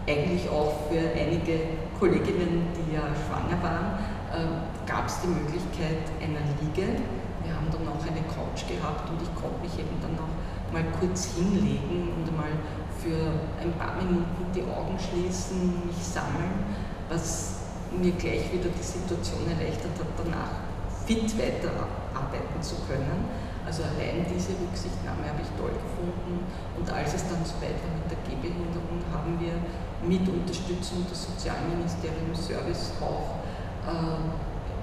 eigentlich 0.07 0.49
auch 0.49 0.89
für 0.89 1.01
einige 1.01 1.77
Kolleginnen, 1.99 2.69
die 2.77 2.95
ja 2.95 3.05
schwanger 3.13 3.63
waren, 3.63 3.99
ähm, 4.33 4.69
gab 4.87 5.07
es 5.07 5.21
die 5.21 5.29
Möglichkeit 5.29 6.09
einer 6.21 6.45
Liege. 6.61 7.01
Wir 7.45 7.53
haben 7.53 7.69
dann 7.73 7.85
auch 7.89 8.01
eine 8.01 8.25
Couch 8.29 8.65
gehabt 8.69 9.09
und 9.11 9.21
ich 9.21 9.33
konnte 9.37 9.61
mich 9.61 9.73
eben 9.79 9.97
dann 10.01 10.17
auch 10.17 10.33
mal 10.73 10.85
kurz 11.01 11.37
hinlegen 11.37 12.13
und 12.13 12.29
einmal 12.29 12.53
für 13.01 13.33
ein 13.61 13.73
paar 13.79 13.97
Minuten 13.97 14.53
die 14.55 14.65
Augen 14.65 14.97
schließen, 14.99 15.87
mich 15.87 16.03
sammeln, 16.03 16.65
was 17.09 17.65
mir 17.93 18.13
gleich 18.13 18.53
wieder 18.53 18.69
die 18.69 18.83
Situation 18.83 19.49
erleichtert 19.49 19.97
hat, 19.97 20.13
danach 20.17 20.61
fit 21.07 21.33
weiterarbeiten 21.39 22.61
zu 22.61 22.77
können. 22.85 23.25
Also 23.69 23.85
allein 23.85 24.25
diese 24.25 24.57
Rücksichtnahme 24.57 25.29
habe 25.29 25.45
ich 25.45 25.53
toll 25.61 25.77
gefunden. 25.77 26.41
Und 26.73 26.89
als 26.89 27.13
es 27.13 27.29
dann 27.29 27.45
soweit 27.45 27.77
war 27.85 27.93
mit 28.01 28.09
der 28.09 28.17
Gehbehinderung, 28.25 29.05
haben 29.13 29.37
wir 29.37 29.61
mit 30.01 30.25
Unterstützung 30.25 31.05
des 31.05 31.29
Sozialministeriums 31.29 32.49
Service 32.49 32.97
auch 32.97 33.45
äh, 33.85 34.25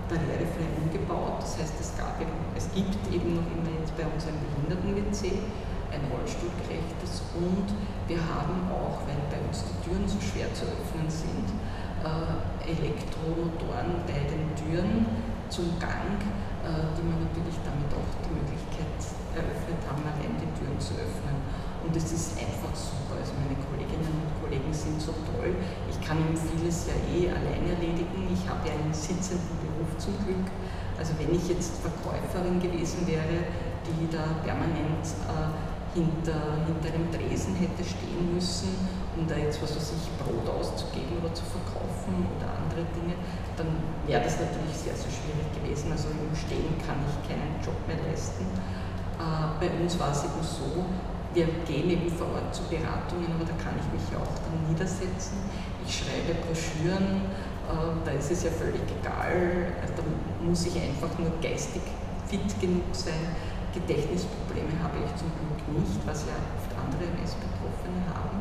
barrierefrei 0.05 0.69
umgebaut. 0.77 1.41
Das 1.41 1.57
heißt, 1.57 1.73
es, 1.81 1.97
gab 1.97 2.21
eben, 2.21 2.37
es 2.53 2.69
gibt 2.77 3.01
eben 3.09 3.41
noch 3.41 3.49
immer 3.57 3.73
jetzt 3.73 3.97
bei 3.97 4.05
uns 4.05 4.29
ein 4.29 4.37
Behinderten-WC, 4.37 5.33
ein 5.89 6.05
Rollstuhlgerechtes 6.13 7.25
und 7.41 7.65
wir 8.05 8.21
haben 8.21 8.69
auch, 8.69 9.01
weil 9.09 9.17
bei 9.33 9.41
uns 9.49 9.65
die 9.65 9.81
Türen 9.81 10.05
so 10.05 10.21
schwer 10.21 10.45
zu 10.53 10.69
öffnen 10.69 11.09
sind, 11.09 11.49
äh, 12.05 12.69
Elektromotoren 12.69 14.05
bei 14.05 14.29
den 14.29 14.45
Türen 14.53 15.09
zum 15.55 15.79
Gang, 15.79 16.19
die 16.67 17.03
mir 17.07 17.15
natürlich 17.15 17.55
damit 17.63 17.87
auch 17.95 18.11
die 18.27 18.33
Möglichkeit 18.35 18.99
eröffnet 19.31 19.79
haben, 19.87 20.03
allein 20.03 20.35
die 20.35 20.51
Türen 20.51 20.75
zu 20.83 20.99
öffnen. 20.99 21.39
Und 21.79 21.95
es 21.95 22.11
ist 22.11 22.35
einfach 22.35 22.75
super. 22.75 23.15
Also 23.15 23.31
meine 23.39 23.55
Kolleginnen 23.63 24.19
und 24.19 24.35
Kollegen 24.43 24.67
sind 24.75 24.99
so 24.99 25.15
toll. 25.31 25.55
Ich 25.87 25.95
kann 26.03 26.19
vieles 26.35 26.91
ja 26.91 26.97
eh 27.07 27.31
allein 27.31 27.63
erledigen. 27.71 28.27
Ich 28.27 28.43
habe 28.49 28.67
ja 28.67 28.75
einen 28.75 28.91
sitzenden 28.91 29.55
Beruf 29.63 29.95
zum 29.95 30.19
Glück. 30.27 30.43
Also 30.99 31.15
wenn 31.23 31.31
ich 31.31 31.47
jetzt 31.47 31.79
Verkäuferin 31.79 32.59
gewesen 32.59 33.07
wäre, 33.07 33.47
die 33.87 34.11
da 34.11 34.35
permanent 34.43 35.07
äh, 35.23 35.55
hinter, 35.95 36.67
hinter 36.67 36.89
einem 36.91 37.07
Tresen 37.15 37.55
hätte 37.55 37.85
stehen 37.85 38.33
müssen, 38.33 38.75
um 39.17 39.27
da 39.27 39.35
jetzt 39.35 39.61
was 39.61 39.75
weiß 39.75 39.93
ich, 39.95 40.05
Brot 40.19 40.47
auszugeben 40.47 41.19
oder 41.23 41.33
zu 41.33 41.43
verkaufen 41.47 42.27
oder 42.35 42.51
andere 42.51 42.83
Dinge, 42.91 43.15
dann 43.55 43.67
wäre 44.05 44.21
das 44.23 44.39
natürlich 44.39 44.75
sehr, 44.75 44.95
sehr 44.95 45.11
schwierig 45.11 45.47
gewesen. 45.55 45.91
Also 45.91 46.11
im 46.11 46.35
Stehen 46.35 46.75
kann 46.83 46.99
ich 47.07 47.15
keinen 47.23 47.55
Job 47.63 47.75
mehr 47.87 47.99
leisten. 48.03 48.45
Äh, 49.15 49.55
bei 49.59 49.69
uns 49.79 49.97
war 49.99 50.11
es 50.11 50.23
eben 50.27 50.43
so, 50.43 50.85
wir 51.35 51.47
gehen 51.67 51.89
eben 51.89 52.07
vor 52.11 52.27
Ort 52.31 52.55
zu 52.55 52.63
Beratungen, 52.71 53.27
aber 53.35 53.43
da 53.43 53.55
kann 53.59 53.75
ich 53.75 53.87
mich 53.91 54.07
ja 54.11 54.19
auch 54.19 54.35
dann 54.43 54.55
niedersetzen. 54.71 55.39
Ich 55.83 56.03
schreibe 56.03 56.35
Broschüren, 56.43 57.27
äh, 57.67 57.91
da 58.03 58.11
ist 58.11 58.31
es 58.31 58.43
ja 58.43 58.51
völlig 58.51 58.83
egal, 58.87 59.71
also 59.81 59.93
da 59.99 60.03
muss 60.43 60.65
ich 60.67 60.75
einfach 60.75 61.11
nur 61.19 61.31
geistig 61.41 61.81
fit 62.27 62.47
genug 62.59 62.87
sein. 62.91 63.35
Gedächtnisprobleme 63.75 64.71
habe 64.79 65.03
ich 65.03 65.11
zum 65.19 65.27
Glück 65.35 65.59
nicht, 65.75 65.99
was 66.07 66.23
ja 66.23 66.39
oft 66.55 66.71
andere 66.79 67.11
MS-Betroffene 67.19 67.99
haben, 68.07 68.39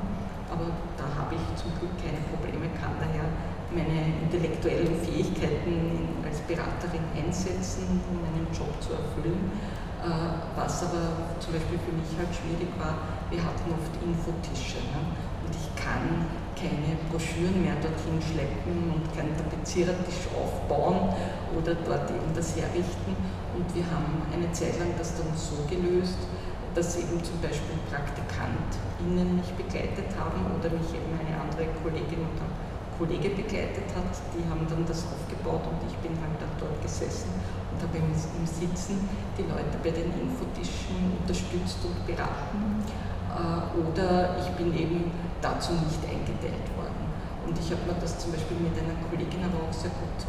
aber 0.55 0.71
da 0.95 1.05
habe 1.19 1.35
ich 1.35 1.45
zum 1.59 1.75
Glück 1.83 1.99
keine 1.99 2.23
Probleme, 2.31 2.71
kann 2.79 2.95
daher 3.03 3.27
meine 3.75 4.23
intellektuellen 4.23 4.95
Fähigkeiten 5.03 6.23
als 6.23 6.39
Beraterin 6.47 7.03
einsetzen, 7.11 7.99
um 8.07 8.23
meinen 8.23 8.47
Job 8.55 8.71
zu 8.79 8.95
erfüllen. 8.95 9.51
Äh, 9.99 10.55
was 10.55 10.87
aber 10.87 11.35
zum 11.43 11.59
Beispiel 11.59 11.81
für 11.83 11.95
mich 11.97 12.11
halt 12.15 12.31
schwierig 12.31 12.71
war, 12.79 12.95
wir 13.35 13.43
hatten 13.43 13.67
oft 13.75 13.91
Infotische 13.99 14.79
ne? 14.95 15.01
und 15.43 15.51
ich 15.51 15.69
kann 15.75 16.29
keine 16.55 16.95
Broschüren 17.11 17.65
mehr 17.65 17.75
dorthin 17.83 18.21
schleppen 18.23 18.95
und 18.95 19.05
keinen 19.11 19.35
Tapezierertisch 19.35 20.31
aufbauen 20.39 21.11
oder 21.57 21.75
dort 21.75 22.07
eben 22.15 22.31
das 22.31 22.55
herrichten. 22.55 23.17
Und 23.57 23.67
wir 23.75 23.85
haben 23.91 24.23
eine 24.31 24.51
Zeit 24.53 24.79
lang 24.79 24.95
das 24.99 25.19
dann 25.19 25.31
so 25.35 25.67
gelöst, 25.67 26.19
dass 26.75 26.99
eben 26.99 27.23
zum 27.23 27.39
Beispiel 27.39 27.79
PraktikantInnen 27.87 29.39
mich 29.39 29.51
begleitet 29.55 30.11
haben 30.19 30.43
oder 30.59 30.75
mich 30.75 30.91
eben 30.91 31.15
eine 31.15 31.39
andere 31.39 31.71
Kollegin 31.79 32.27
oder 32.35 32.51
Kollege 32.99 33.31
begleitet 33.31 33.87
hat. 33.95 34.11
Die 34.35 34.43
haben 34.51 34.67
dann 34.67 34.83
das 34.87 35.07
aufgebaut 35.07 35.63
und 35.71 35.79
ich 35.87 35.95
bin 36.03 36.19
halt 36.19 36.39
auch 36.43 36.55
dort 36.59 36.79
gesessen 36.83 37.31
und 37.71 37.79
habe 37.79 37.99
im, 37.99 38.11
Sitzen 38.47 39.09
die 39.39 39.47
Leute 39.47 39.79
bei 39.83 39.91
den 39.91 40.11
Infotischen 40.15 41.15
unterstützt 41.23 41.79
und 41.83 41.99
beraten. 42.07 42.83
Äh, 43.35 43.67
oder 43.79 44.37
ich 44.39 44.51
bin 44.59 44.71
eben 44.75 45.11
dazu 45.43 45.75
nicht 45.75 46.03
eingeteilt 46.07 46.69
worden. 46.79 47.07
Und 47.47 47.55
ich 47.59 47.71
habe 47.71 47.83
mir 47.87 47.99
das 47.99 48.19
zum 48.19 48.31
Beispiel 48.31 48.59
mit 48.63 48.75
einer 48.79 48.99
Kollegin 49.11 49.43
aber 49.47 49.67
auch 49.67 49.75
sehr 49.75 49.91
gut 49.91 50.21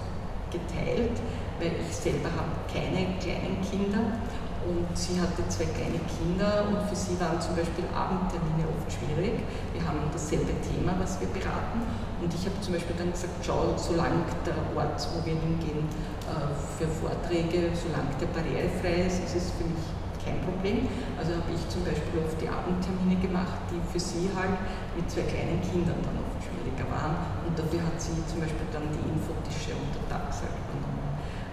geteilt, 0.49 1.17
weil 1.59 1.73
ich 1.81 1.95
selber 1.95 2.29
habe 2.33 2.53
keine 2.69 3.17
kleinen 3.19 3.61
Kinder 3.61 4.19
und 4.67 4.89
sie 4.97 5.21
hatte 5.21 5.45
zwei 5.49 5.65
kleine 5.69 6.01
Kinder 6.09 6.65
und 6.67 6.81
für 6.89 6.95
sie 6.95 7.19
waren 7.19 7.39
zum 7.39 7.55
Beispiel 7.55 7.85
Abendtermine 7.93 8.65
oft 8.65 8.89
schwierig. 8.89 9.45
Wir 9.73 9.83
haben 9.85 10.01
dasselbe 10.11 10.53
Thema, 10.65 10.97
was 10.97 11.19
wir 11.21 11.29
beraten 11.29 11.85
und 12.21 12.33
ich 12.33 12.43
habe 12.45 12.57
zum 12.61 12.73
Beispiel 12.73 12.95
dann 12.97 13.11
gesagt, 13.11 13.37
schau, 13.45 13.77
solange 13.77 14.25
der 14.41 14.57
Ort, 14.73 14.97
wo 15.13 15.21
wir 15.25 15.37
hingehen, 15.37 15.85
äh, 16.25 16.49
für 16.77 16.89
Vorträge, 16.89 17.69
solange 17.77 18.09
der 18.17 18.29
barrierefrei 18.33 19.05
ist, 19.05 19.21
ist 19.29 19.35
es 19.37 19.51
für 19.53 19.69
mich 19.69 19.85
kein 20.25 20.41
Problem. 20.41 20.89
Also 21.21 21.37
habe 21.37 21.53
ich 21.53 21.61
zum 21.69 21.85
Beispiel 21.85 22.25
oft 22.25 22.33
die 22.41 22.49
Abendtermine 22.49 23.21
gemacht, 23.21 23.61
die 23.69 23.77
für 23.93 24.01
sie 24.01 24.25
halt 24.33 24.57
mit 24.97 25.05
zwei 25.05 25.21
kleinen 25.29 25.61
Kindern 25.61 26.01
dann 26.01 26.17
oft 26.25 26.41
schwieriger 26.41 26.89
waren 26.89 27.45
und 27.45 27.53
dafür 27.53 27.85
hat 27.85 28.01
sie 28.01 28.17
zum 28.25 28.41
Beispiel 28.41 28.65
dann 28.73 28.89
die 28.89 29.05
Infotische 29.05 29.77
untertags 29.77 30.41
halt 30.41 30.57
übernommen. 30.65 31.04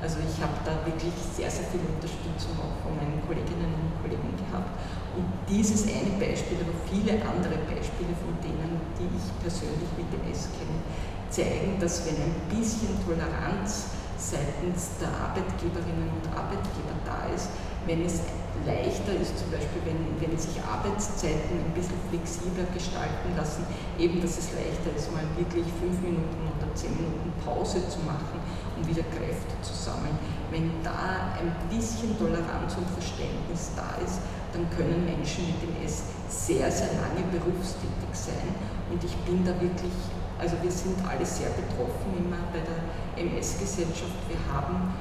Also 0.03 0.19
ich 0.19 0.35
habe 0.43 0.59
da 0.67 0.83
wirklich 0.83 1.15
sehr, 1.15 1.47
sehr 1.47 1.63
viel 1.71 1.79
Unterstützung 1.87 2.59
auch 2.59 2.75
von 2.83 2.99
meinen 2.99 3.23
Kolleginnen 3.23 3.71
und 3.71 3.95
Kollegen 4.03 4.35
gehabt. 4.35 4.75
Und 5.15 5.31
dieses 5.47 5.87
eine 5.87 6.19
Beispiel, 6.19 6.59
aber 6.59 6.75
viele 6.91 7.23
andere 7.23 7.55
Beispiele 7.71 8.11
von 8.19 8.35
denen, 8.43 8.83
die 8.99 9.07
ich 9.15 9.27
persönlich 9.39 9.87
mit 9.95 10.11
dem 10.11 10.27
S 10.27 10.51
kenne, 10.59 10.83
zeigen, 11.31 11.79
dass 11.79 12.03
wenn 12.03 12.19
ein 12.19 12.35
bisschen 12.51 12.99
Toleranz 13.07 13.95
seitens 14.19 14.99
der 14.99 15.15
Arbeitgeberinnen 15.15 16.11
und 16.19 16.27
Arbeitgeber 16.35 16.99
da 17.07 17.31
ist, 17.31 17.55
wenn 17.87 18.05
es 18.05 18.21
leichter 18.67 19.15
ist, 19.19 19.39
zum 19.39 19.51
Beispiel 19.51 19.83
wenn, 19.85 20.01
wenn 20.23 20.39
sich 20.39 20.55
Arbeitszeiten 20.63 21.59
ein 21.59 21.75
bisschen 21.75 21.99
flexibler 22.11 22.69
gestalten 22.73 23.35
lassen, 23.37 23.67
eben 23.99 24.23
dass 24.23 24.39
es 24.39 24.55
leichter 24.55 24.95
ist, 24.95 25.11
mal 25.11 25.27
wirklich 25.35 25.67
fünf 25.83 25.99
Minuten 26.01 26.47
oder 26.47 26.71
zehn 26.75 26.95
Minuten 26.95 27.33
Pause 27.45 27.83
zu 27.89 27.99
machen 28.07 28.39
um 28.77 28.89
wieder 28.89 29.03
Kräfte 29.15 29.55
zu 29.63 29.73
sammeln. 29.75 30.17
Wenn 30.51 30.71
da 30.83 31.33
ein 31.39 31.53
bisschen 31.69 32.17
Toleranz 32.19 32.77
und 32.77 32.89
Verständnis 32.91 33.71
da 33.77 33.97
ist, 34.05 34.21
dann 34.53 34.69
können 34.77 35.05
Menschen 35.05 35.47
mit 35.47 35.63
dem 35.63 35.75
S 35.85 36.03
sehr, 36.29 36.71
sehr 36.71 36.93
lange 37.01 37.25
berufstätig 37.33 38.13
sein. 38.13 38.53
Und 38.91 39.03
ich 39.03 39.17
bin 39.25 39.45
da 39.45 39.53
wirklich, 39.61 39.97
also 40.39 40.57
wir 40.61 40.71
sind 40.71 40.97
alle 41.09 41.25
sehr 41.25 41.49
betroffen 41.57 42.13
immer 42.19 42.41
bei 42.53 42.61
der 42.61 43.25
MS-Gesellschaft. 43.25 44.21
Wir 44.29 44.41
haben 44.53 44.93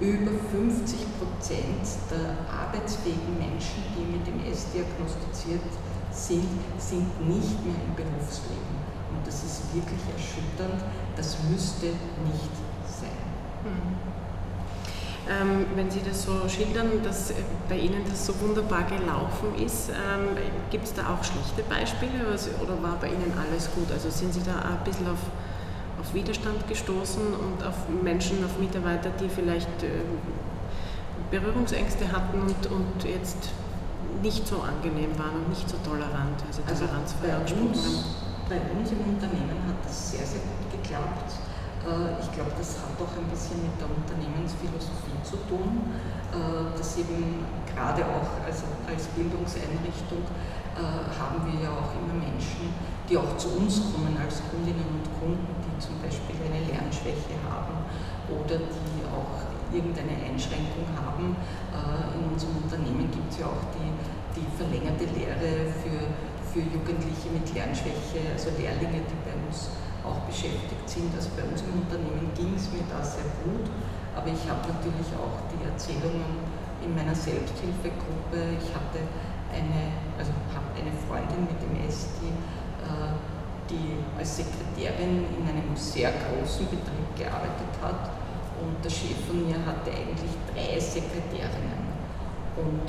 über 0.00 0.32
50 0.52 0.98
Prozent 1.18 1.86
der 2.10 2.36
arbeitsfähigen 2.52 3.38
Menschen, 3.38 3.82
die 3.96 4.04
mit 4.04 4.26
dem 4.26 4.44
S 4.52 4.66
diagnostiziert 4.72 5.64
sind, 6.10 6.48
sind 6.78 7.08
nicht 7.28 7.64
mehr 7.64 7.80
im 7.80 7.94
Berufsleben. 7.96 8.76
Und 9.12 9.26
das 9.26 9.44
ist 9.44 9.74
wirklich 9.74 10.00
erschütternd. 10.12 10.84
Das 11.16 11.36
müsste 11.48 11.86
nicht 11.86 12.50
ähm, 15.28 15.66
wenn 15.74 15.90
Sie 15.90 16.02
das 16.08 16.22
so 16.22 16.48
schildern, 16.48 17.02
dass 17.02 17.32
bei 17.68 17.76
Ihnen 17.76 18.04
das 18.08 18.26
so 18.26 18.40
wunderbar 18.40 18.84
gelaufen 18.84 19.54
ist, 19.58 19.90
ähm, 19.90 20.38
gibt 20.70 20.84
es 20.84 20.94
da 20.94 21.02
auch 21.02 21.24
schlechte 21.24 21.62
Beispiele 21.68 22.24
oder 22.62 22.80
war 22.80 22.96
bei 23.00 23.08
Ihnen 23.08 23.34
alles 23.36 23.68
gut? 23.74 23.90
Also 23.90 24.08
sind 24.08 24.32
Sie 24.32 24.42
da 24.44 24.54
ein 24.54 24.84
bisschen 24.84 25.08
auf, 25.08 25.18
auf 26.06 26.14
Widerstand 26.14 26.68
gestoßen 26.68 27.34
und 27.34 27.66
auf 27.66 27.74
Menschen, 28.02 28.44
auf 28.44 28.58
Mitarbeiter, 28.58 29.10
die 29.20 29.28
vielleicht 29.28 29.82
äh, 29.82 30.06
Berührungsängste 31.30 32.12
hatten 32.12 32.40
und, 32.42 32.66
und 32.70 33.04
jetzt 33.04 33.50
nicht 34.22 34.46
so 34.46 34.62
angenehm 34.62 35.18
waren 35.18 35.42
und 35.42 35.48
nicht 35.48 35.68
so 35.68 35.76
tolerant, 35.84 36.38
also 36.46 36.62
also 36.66 36.86
bei, 37.20 37.34
uns, 37.34 38.06
bei 38.48 38.60
uns 38.70 38.92
im 38.92 39.02
Unternehmen 39.02 39.58
hat 39.66 39.82
das 39.84 40.12
sehr, 40.12 40.24
sehr 40.24 40.40
gut 40.46 40.70
geklappt. 40.78 41.34
Äh, 41.82 42.22
ich 42.22 42.30
glaube, 42.30 42.54
das 42.56 42.78
hat 42.78 42.94
auch 43.02 43.14
ein 43.18 43.26
bisschen 43.26 43.66
mit 43.66 43.74
der 43.82 43.90
Unternehmensphilosophie 43.90 45.18
zu 45.26 45.42
tun, 45.50 45.90
äh, 46.30 46.70
dass 46.78 46.98
eben 47.02 47.42
gerade 47.66 48.06
auch 48.06 48.30
als, 48.46 48.62
als 48.86 49.10
Bildungseinrichtung 49.18 50.22
haben 50.76 51.40
wir 51.48 51.64
ja 51.64 51.70
auch 51.72 51.88
immer 51.96 52.12
Menschen, 52.20 52.68
die 53.08 53.16
auch 53.16 53.36
zu 53.36 53.48
uns 53.54 53.80
kommen 53.94 54.16
als 54.18 54.42
Kundinnen 54.50 54.82
und 54.82 55.06
Kunden, 55.20 55.46
die 55.62 55.74
zum 55.78 55.94
Beispiel 56.02 56.34
eine 56.42 56.66
Lernschwäche 56.66 57.38
haben 57.46 57.86
oder 58.26 58.58
die 58.58 59.02
auch 59.06 59.46
irgendeine 59.70 60.14
Einschränkung 60.26 60.86
haben. 60.98 61.36
In 62.18 62.22
unserem 62.32 62.58
Unternehmen 62.66 63.10
gibt 63.10 63.30
es 63.30 63.38
ja 63.38 63.46
auch 63.46 63.62
die, 63.74 63.90
die 64.34 64.46
verlängerte 64.58 65.06
Lehre 65.14 65.70
für, 65.82 66.10
für 66.50 66.62
Jugendliche 66.66 67.30
mit 67.30 67.46
Lernschwäche, 67.54 68.26
also 68.34 68.50
Lehrlinge, 68.58 69.06
die 69.06 69.18
bei 69.22 69.34
uns 69.46 69.70
auch 70.02 70.26
beschäftigt 70.26 70.86
sind. 70.86 71.10
Also 71.14 71.30
bei 71.38 71.46
uns 71.46 71.62
im 71.62 71.82
Unternehmen 71.82 72.30
ging 72.34 72.54
es 72.54 72.70
mir 72.74 72.82
da 72.90 73.02
sehr 73.02 73.26
gut, 73.46 73.66
aber 74.14 74.30
ich 74.30 74.42
habe 74.50 74.66
natürlich 74.66 75.10
auch 75.18 75.46
die 75.50 75.62
Erzählungen 75.62 76.42
in 76.82 76.94
meiner 76.94 77.14
Selbsthilfegruppe. 77.14 78.58
Ich 78.58 78.70
hatte 78.74 79.02
eine, 79.50 79.94
also 80.18 80.30
habe 80.54 80.68
eine 80.74 80.94
Freundin 81.06 81.46
mit 81.46 81.58
dem 81.62 81.74
S, 81.86 82.10
die, 82.22 82.30
äh, 82.30 82.65
die 83.70 83.98
als 84.18 84.36
Sekretärin 84.36 85.24
in 85.26 85.48
einem 85.48 85.76
sehr 85.76 86.12
großen 86.12 86.66
Betrieb 86.66 87.08
gearbeitet 87.16 87.72
hat 87.82 88.10
und 88.62 88.82
der 88.82 88.90
Chef 88.90 89.18
von 89.26 89.46
mir 89.46 89.56
hatte 89.64 89.90
eigentlich 89.90 90.32
drei 90.52 90.80
Sekretärinnen. 90.80 91.84
Und 92.56 92.88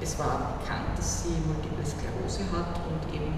es 0.00 0.18
war 0.18 0.58
bekannt, 0.58 0.94
dass 0.96 1.24
sie 1.24 1.34
Multiple 1.46 1.82
Sklerose 1.82 2.46
hat 2.54 2.78
und 2.86 3.02
eben 3.14 3.34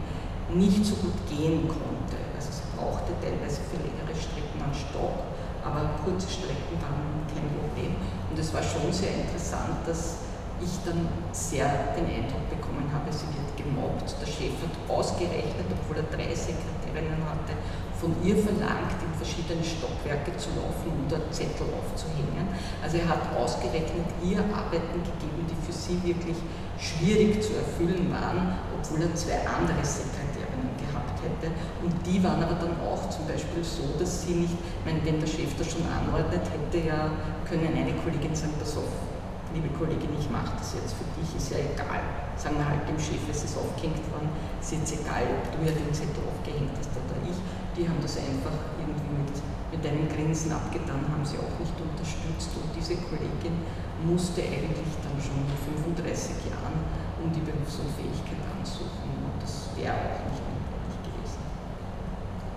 nicht 0.52 0.84
so 0.84 0.96
gut 0.96 1.16
gehen 1.28 1.68
konnte. 1.68 2.20
Also 2.36 2.52
sie 2.52 2.68
brauchte 2.76 3.12
teilweise 3.20 3.64
für 3.72 3.80
längere 3.80 4.12
Strecken 4.12 4.60
einen 4.60 4.76
Stock, 4.76 5.24
aber 5.64 6.04
kurze 6.04 6.28
Strecken 6.28 6.76
waren 6.84 7.24
kein 7.32 7.48
Problem. 7.48 7.96
Und 8.28 8.38
es 8.38 8.52
war 8.52 8.62
schon 8.62 8.92
sehr 8.92 9.24
interessant, 9.24 9.80
dass 9.86 10.24
ich 10.60 10.76
dann 10.84 11.08
sehr 11.32 11.96
den 11.96 12.06
Eindruck 12.06 12.44
bekommen 12.74 12.90
habe, 12.92 13.12
sie 13.12 13.26
wird 13.30 13.54
gemobbt. 13.56 14.10
Der 14.20 14.26
Chef 14.26 14.58
hat 14.58 14.74
ausgerechnet, 14.90 15.66
obwohl 15.70 16.02
er 16.02 16.08
drei 16.10 16.34
Sekretärinnen 16.34 17.22
hatte, 17.22 17.54
von 17.94 18.10
ihr 18.26 18.36
verlangt, 18.36 18.98
in 19.00 19.14
verschiedene 19.14 19.62
Stockwerke 19.62 20.36
zu 20.36 20.50
laufen 20.58 20.90
und 20.90 21.06
dort 21.08 21.32
Zettel 21.32 21.70
aufzuhängen. 21.72 22.50
Also 22.82 22.98
er 22.98 23.08
hat 23.08 23.22
ausgerechnet 23.32 24.10
ihr 24.20 24.42
Arbeiten 24.50 25.00
gegeben, 25.00 25.46
die 25.46 25.58
für 25.64 25.72
sie 25.72 26.02
wirklich 26.02 26.36
schwierig 26.76 27.40
zu 27.40 27.54
erfüllen 27.54 28.10
waren, 28.10 28.58
obwohl 28.74 29.06
er 29.06 29.14
zwei 29.14 29.40
andere 29.46 29.80
Sekretärinnen 29.80 30.74
gehabt 30.76 31.16
hätte. 31.22 31.54
Und 31.80 31.94
die 32.04 32.18
waren 32.20 32.42
aber 32.42 32.58
dann 32.58 32.76
auch 32.82 33.08
zum 33.08 33.24
Beispiel 33.30 33.62
so, 33.62 33.94
dass 33.96 34.26
sie 34.26 34.44
nicht, 34.44 34.58
wenn 34.84 35.00
der 35.00 35.26
Chef 35.26 35.54
das 35.56 35.70
schon 35.70 35.86
anordnet, 35.86 36.42
hätte 36.50 36.84
ja 36.84 37.08
können 37.48 37.72
eine 37.72 37.94
Kollegin 38.02 38.34
sagen, 38.34 38.52
pass 38.58 38.76
auf, 38.76 39.13
liebe 39.54 39.70
Kollegin, 39.78 40.10
ich 40.18 40.28
mache 40.28 40.50
das 40.58 40.74
jetzt 40.74 40.98
für 40.98 41.06
dich, 41.14 41.30
ist 41.38 41.54
ja 41.54 41.62
egal. 41.62 42.02
Sagen 42.34 42.58
wir 42.58 42.66
halt 42.66 42.82
dem 42.90 42.98
Chef, 42.98 43.22
es 43.30 43.46
ist 43.46 43.54
aufgehängt 43.54 44.02
worden, 44.10 44.26
ist 44.58 44.74
jetzt 44.74 44.90
egal, 44.98 45.22
ob 45.30 45.46
du 45.54 45.58
ja 45.62 45.70
den 45.70 45.94
Zettel 45.94 46.26
aufgehängt 46.26 46.74
hast 46.74 46.90
oder 46.98 47.14
ich. 47.22 47.38
Die 47.78 47.86
haben 47.86 48.02
das 48.02 48.18
einfach 48.18 48.54
irgendwie 48.82 49.14
mit, 49.14 49.30
mit 49.70 49.82
einem 49.86 50.10
Grinsen 50.10 50.50
abgetan, 50.50 51.06
haben 51.06 51.22
sie 51.22 51.38
auch 51.38 51.54
nicht 51.62 51.74
unterstützt 51.78 52.50
und 52.58 52.68
diese 52.74 52.98
Kollegin 53.06 53.62
musste 54.02 54.42
eigentlich 54.42 54.90
dann 55.06 55.18
schon 55.22 55.38
mit 55.46 55.58
35 55.94 56.50
Jahren 56.50 56.74
um 57.22 57.30
die 57.30 57.42
Berufsunfähigkeit 57.46 58.42
ansuchen 58.50 59.10
und 59.22 59.38
das 59.38 59.70
wäre 59.78 59.94
auch 59.94 60.18
nicht 60.26 60.42
möglich 60.42 60.98
gewesen. 61.06 61.40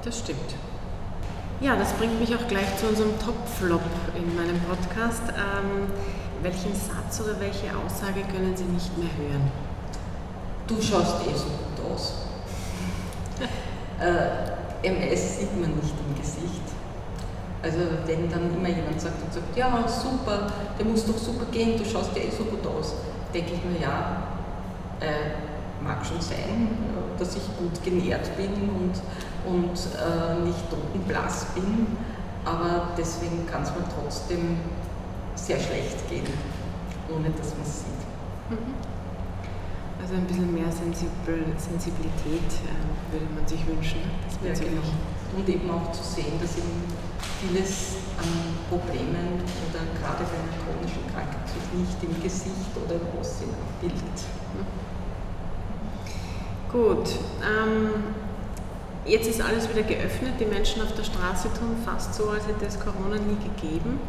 Das 0.02 0.18
stimmt. 0.26 0.58
Ja, 1.62 1.76
das 1.76 1.94
bringt 1.94 2.20
mich 2.20 2.36
auch 2.36 2.48
gleich 2.48 2.70
zu 2.78 2.86
unserem 2.86 3.18
Top-Flop 3.18 3.82
in 4.14 4.36
meinem 4.36 4.62
Podcast. 4.62 5.24
Ähm, 5.34 5.90
welchen 6.42 6.74
Satz 6.74 7.22
oder 7.22 7.40
welche 7.40 7.68
Aussage 7.76 8.22
können 8.32 8.56
Sie 8.56 8.66
nicht 8.66 8.98
mehr 8.98 9.10
hören? 9.18 9.52
Du 10.68 10.82
schaust 10.82 11.22
eh 11.28 11.34
so 11.34 11.46
gut 11.46 11.92
aus. 11.92 12.14
äh, 14.00 14.88
MS 14.88 15.40
sieht 15.40 15.60
man 15.60 15.72
nicht 15.76 15.94
im 16.08 16.20
Gesicht. 16.20 16.68
Also 17.64 17.80
wenn 18.06 18.30
dann 18.30 18.54
immer 18.56 18.70
jemand 18.70 19.02
sagt 19.02 19.22
und 19.24 19.34
sagt, 19.34 19.58
ja 19.58 19.84
super, 19.88 20.48
der 20.78 20.86
muss 20.86 21.06
doch 21.06 21.18
super 21.18 21.46
gehen, 21.52 21.78
du 21.78 21.86
schaust 21.86 22.16
ja 22.16 22.22
eh 22.22 22.30
so 22.30 22.44
gut 22.44 22.66
aus, 22.68 22.94
denke 23.34 23.54
ich 23.54 23.64
mir, 23.64 23.82
ja, 23.82 24.24
äh, 25.00 25.84
mag 25.84 26.06
schon 26.06 26.22
sein, 26.22 26.70
dass 27.18 27.36
ich 27.36 27.44
gut 27.58 27.84
genährt 27.84 28.36
bin 28.38 28.52
und, 28.52 28.94
und 29.46 29.72
äh, 29.72 30.46
nicht 30.46 30.70
totenblass 30.70 31.46
bin, 31.56 31.98
aber 32.46 32.90
deswegen 32.98 33.46
kann 33.48 33.64
es 33.64 33.70
mir 33.70 33.84
trotzdem 33.94 34.60
sehr 35.38 35.60
schlecht 35.60 36.10
gehen, 36.10 36.28
ohne 37.10 37.30
dass 37.32 37.54
man 37.54 37.64
es 37.64 37.80
sieht. 37.80 38.02
Mhm. 38.50 38.74
Also 40.02 40.16
ein 40.16 40.26
bisschen 40.26 40.54
mehr 40.54 40.72
Sensibel, 40.72 41.46
Sensibilität 41.58 42.50
äh, 42.64 43.12
würde 43.12 43.28
man 43.34 43.46
sich 43.48 43.66
wünschen. 43.68 44.02
Ja, 44.44 44.54
genau. 44.54 44.88
Und 45.36 45.48
eben 45.50 45.70
auch 45.70 45.92
zu 45.92 46.04
sehen, 46.04 46.40
dass 46.40 46.58
eben 46.58 46.84
vieles 47.42 47.98
an 48.18 48.30
Problemen 48.70 49.42
oder 49.68 49.84
gerade 50.00 50.24
bei 50.24 50.38
einer 50.38 50.56
chronischen 50.64 51.06
Krankheit 51.14 51.48
sich 51.48 51.66
nicht 51.76 51.98
im 52.02 52.24
Gesicht 52.24 52.72
oder 52.78 52.96
im 52.96 53.20
Aussehen 53.20 53.52
abbildet. 53.52 54.18
Mhm. 54.56 54.88
Gut. 56.72 57.10
Ähm, 57.42 58.16
jetzt 59.06 59.28
ist 59.28 59.42
alles 59.42 59.70
wieder 59.70 59.84
geöffnet. 59.84 60.34
Die 60.40 60.46
Menschen 60.46 60.82
auf 60.82 60.94
der 60.96 61.04
Straße 61.04 61.50
tun 61.60 61.76
fast 61.84 62.14
so, 62.14 62.30
als 62.30 62.48
hätte 62.48 62.66
es 62.66 62.80
Corona 62.80 63.16
nie 63.16 63.38
gegeben. 63.44 64.00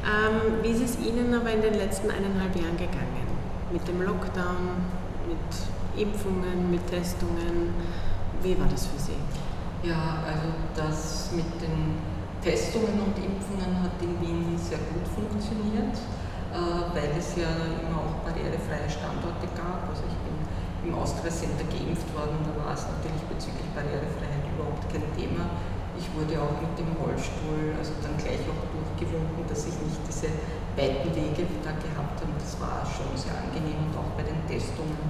Ähm, 0.00 0.62
wie 0.62 0.70
ist 0.70 0.82
es 0.82 0.98
Ihnen 0.98 1.32
aber 1.34 1.50
in 1.52 1.60
den 1.60 1.74
letzten 1.74 2.10
eineinhalb 2.10 2.56
Jahren 2.56 2.76
gegangen? 2.76 3.28
Mit 3.70 3.86
dem 3.86 4.00
Lockdown, 4.00 4.80
mit 5.28 6.00
Impfungen, 6.00 6.70
mit 6.70 6.86
Testungen? 6.88 7.74
Wie 8.42 8.58
war 8.58 8.66
das 8.68 8.86
für 8.86 8.98
Sie? 8.98 9.20
Ja, 9.84 10.24
also 10.24 10.48
das 10.76 11.30
mit 11.36 11.48
den 11.60 12.00
Testungen 12.40 12.96
und 13.04 13.16
Impfungen 13.20 13.84
hat 13.84 14.00
in 14.00 14.16
Wien 14.20 14.56
sehr 14.56 14.80
gut 14.88 15.04
funktioniert, 15.04 15.92
äh, 15.92 16.56
weil 16.96 17.12
es 17.20 17.36
ja 17.36 17.52
immer 17.84 18.00
auch 18.00 18.24
barrierefreie 18.24 18.88
Standorte 18.88 19.44
gab. 19.52 19.84
Also 19.84 20.08
ich 20.08 20.16
bin 20.24 20.36
im 20.88 20.96
Austria 20.96 21.28
Center 21.28 21.68
geimpft 21.68 22.08
worden, 22.16 22.40
da 22.48 22.56
war 22.56 22.72
es 22.72 22.88
natürlich 22.88 23.20
bezüglich 23.28 23.68
Barrierefreiheit 23.76 24.48
überhaupt 24.48 24.88
kein 24.88 25.04
Thema. 25.12 25.52
Ich 26.00 26.08
wurde 26.16 26.40
auch 26.40 26.56
mit 26.64 26.72
dem 26.80 26.88
Rollstuhl 26.96 27.76
also 27.76 27.92
dann 28.00 28.16
gleich 28.16 28.40
auch 28.48 28.69
durchgewunken, 29.00 29.48
dass 29.48 29.64
ich 29.64 29.76
nicht 29.80 30.00
diese 30.04 30.28
weiten 30.76 31.08
Wege 31.16 31.48
da 31.64 31.72
gehabt 31.72 32.20
habe. 32.20 32.32
Das 32.36 32.60
war 32.60 32.84
schon 32.84 33.16
sehr 33.16 33.32
angenehm 33.32 33.88
und 33.88 33.96
auch 33.96 34.12
bei 34.16 34.22
den 34.22 34.44
Testungen 34.44 35.00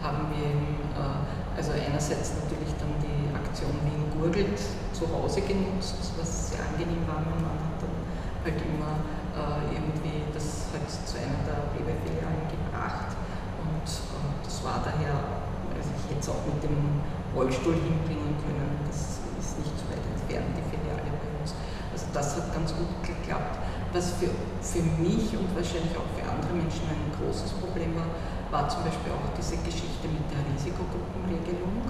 haben 0.00 0.32
wir 0.32 0.48
äh, 0.48 1.56
also 1.56 1.72
einerseits 1.72 2.34
natürlich 2.40 2.72
dann 2.80 2.92
die 3.00 3.30
Aktion 3.32 3.72
Wien 3.84 4.08
gurgelt 4.16 4.58
zu 4.92 5.04
Hause 5.12 5.40
genutzt, 5.44 5.96
was 6.18 6.50
sehr 6.50 6.60
angenehm 6.64 7.04
war. 7.06 7.20
Mein 7.20 7.40
Mann 7.44 7.60
hat 7.60 7.78
dann 7.80 7.96
halt 8.44 8.58
immer 8.60 9.00
äh, 9.36 9.76
irgendwie 9.76 10.24
das 10.32 10.72
halt 10.72 10.88
zu 10.88 11.16
einer 11.20 11.40
der 11.44 11.68
Webefilialen 11.72 12.48
gebracht 12.48 13.16
und 13.60 13.86
äh, 13.86 14.28
das 14.42 14.56
war 14.64 14.82
daher, 14.84 15.44
also 15.72 15.88
ich 15.94 16.04
hätte 16.10 16.20
es 16.20 16.28
auch 16.28 16.44
mit 16.48 16.60
dem 16.64 17.00
Rollstuhl 17.32 17.74
hinbringen 17.74 18.36
können, 18.44 18.84
das 18.86 19.24
ist 19.40 19.58
nicht 19.58 19.74
so 19.74 19.88
weit 19.90 20.04
entfernt, 20.04 20.52
die 20.52 20.66
Filiale 20.68 21.08
bei 21.08 21.30
uns. 21.40 21.54
Also 21.94 22.03
das 22.14 22.36
hat 22.36 22.54
ganz 22.54 22.72
gut 22.72 22.88
geklappt. 23.02 23.58
Was 23.92 24.14
für, 24.18 24.30
für 24.62 24.82
mich 25.02 25.34
und 25.34 25.50
wahrscheinlich 25.54 25.94
auch 25.98 26.06
für 26.14 26.24
andere 26.24 26.54
Menschen 26.54 26.86
ein 26.86 27.10
großes 27.18 27.58
Problem 27.58 27.94
war, 27.98 28.08
war 28.50 28.68
zum 28.70 28.86
Beispiel 28.86 29.10
auch 29.10 29.34
diese 29.34 29.58
Geschichte 29.62 30.06
mit 30.06 30.22
der 30.30 30.42
Risikogruppenregelung. 30.54 31.82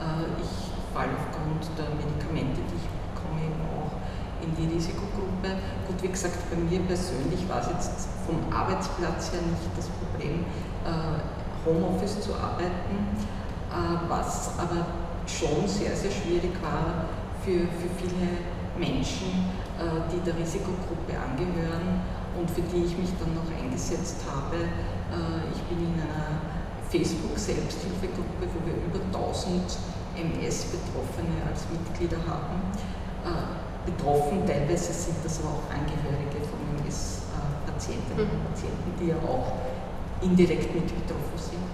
Äh, 0.00 0.40
ich 0.40 0.72
falle 0.92 1.12
aufgrund 1.12 1.68
der 1.76 1.88
Medikamente, 1.92 2.64
die 2.64 2.76
ich 2.80 2.88
bekomme, 3.12 3.44
eben 3.44 3.60
auch 3.76 3.92
in 4.40 4.52
die 4.56 4.72
Risikogruppe. 4.72 5.60
Gut, 5.88 6.00
wie 6.00 6.12
gesagt, 6.12 6.36
bei 6.48 6.56
mir 6.56 6.80
persönlich 6.88 7.44
war 7.48 7.60
es 7.60 7.68
jetzt 7.68 8.08
vom 8.24 8.40
Arbeitsplatz 8.52 9.32
her 9.32 9.44
nicht 9.44 9.68
das 9.76 9.88
Problem, 9.88 10.44
äh, 10.84 11.20
Homeoffice 11.64 12.20
zu 12.20 12.32
arbeiten, 12.36 13.16
äh, 13.68 14.00
was 14.08 14.52
aber 14.56 14.84
schon 15.28 15.68
sehr, 15.68 15.96
sehr 15.96 16.12
schwierig 16.12 16.56
war 16.64 17.04
für, 17.44 17.68
für 17.68 17.90
viele 17.96 18.57
Menschen, 18.78 19.50
äh, 19.76 20.06
die 20.10 20.20
der 20.24 20.38
Risikogruppe 20.38 21.12
angehören 21.18 22.02
und 22.38 22.50
für 22.50 22.62
die 22.62 22.86
ich 22.86 22.96
mich 22.96 23.10
dann 23.18 23.34
noch 23.34 23.50
eingesetzt 23.50 24.22
habe. 24.30 24.56
Ich 25.50 25.62
bin 25.72 25.80
in 25.88 25.96
einer 25.96 26.38
Facebook-Selbsthilfegruppe, 26.92 28.44
wo 28.44 28.58
wir 28.68 28.76
über 28.76 29.00
1000 29.10 29.64
MS-Betroffene 30.14 31.48
als 31.48 31.64
Mitglieder 31.72 32.20
haben. 32.28 32.60
Betroffen 33.88 34.46
teilweise 34.46 34.92
sind 34.92 35.16
das 35.24 35.40
aber 35.40 35.56
auch 35.56 35.66
Angehörige 35.72 36.44
von 36.44 36.60
MS-Patientinnen 36.84 38.28
und 38.28 38.44
Patienten, 38.52 38.92
die 39.00 39.08
ja 39.08 39.16
auch 39.24 39.56
indirekt 40.20 40.74
mit 40.74 40.86
betroffen 40.86 41.38
sind. 41.38 41.67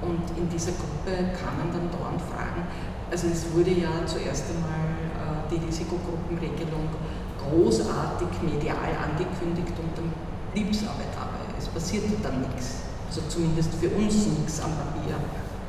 Und 0.00 0.24
in 0.36 0.48
dieser 0.48 0.72
Gruppe 0.72 1.12
kamen 1.36 1.68
dann 1.72 1.92
dauernd 1.92 2.20
Fragen. 2.20 2.64
Also 3.10 3.28
es 3.28 3.52
wurde 3.52 3.70
ja 3.70 3.90
zuerst 4.06 4.48
einmal 4.48 4.96
äh, 5.18 5.44
die 5.50 5.60
Risikogruppenregelung 5.66 6.88
großartig 7.36 8.28
medial 8.42 8.92
angekündigt 8.96 9.74
und 9.76 9.92
dann 9.96 10.08
blieb 10.52 10.70
es 10.70 10.86
aber 10.86 11.04
dabei. 11.12 11.42
Es 11.58 11.68
passierte 11.68 12.16
dann 12.22 12.40
nichts. 12.40 12.86
Also 13.08 13.22
zumindest 13.28 13.74
für 13.74 13.90
uns 13.90 14.26
nichts 14.38 14.62
am 14.62 14.70
Papier. 14.72 15.18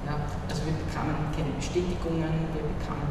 Ja, 0.05 0.15
also 0.47 0.61
wir 0.65 0.77
bekamen 0.77 1.33
keine 1.33 1.51
Bestätigungen, 1.57 2.47
wir 2.53 2.63
bekamen 2.77 3.09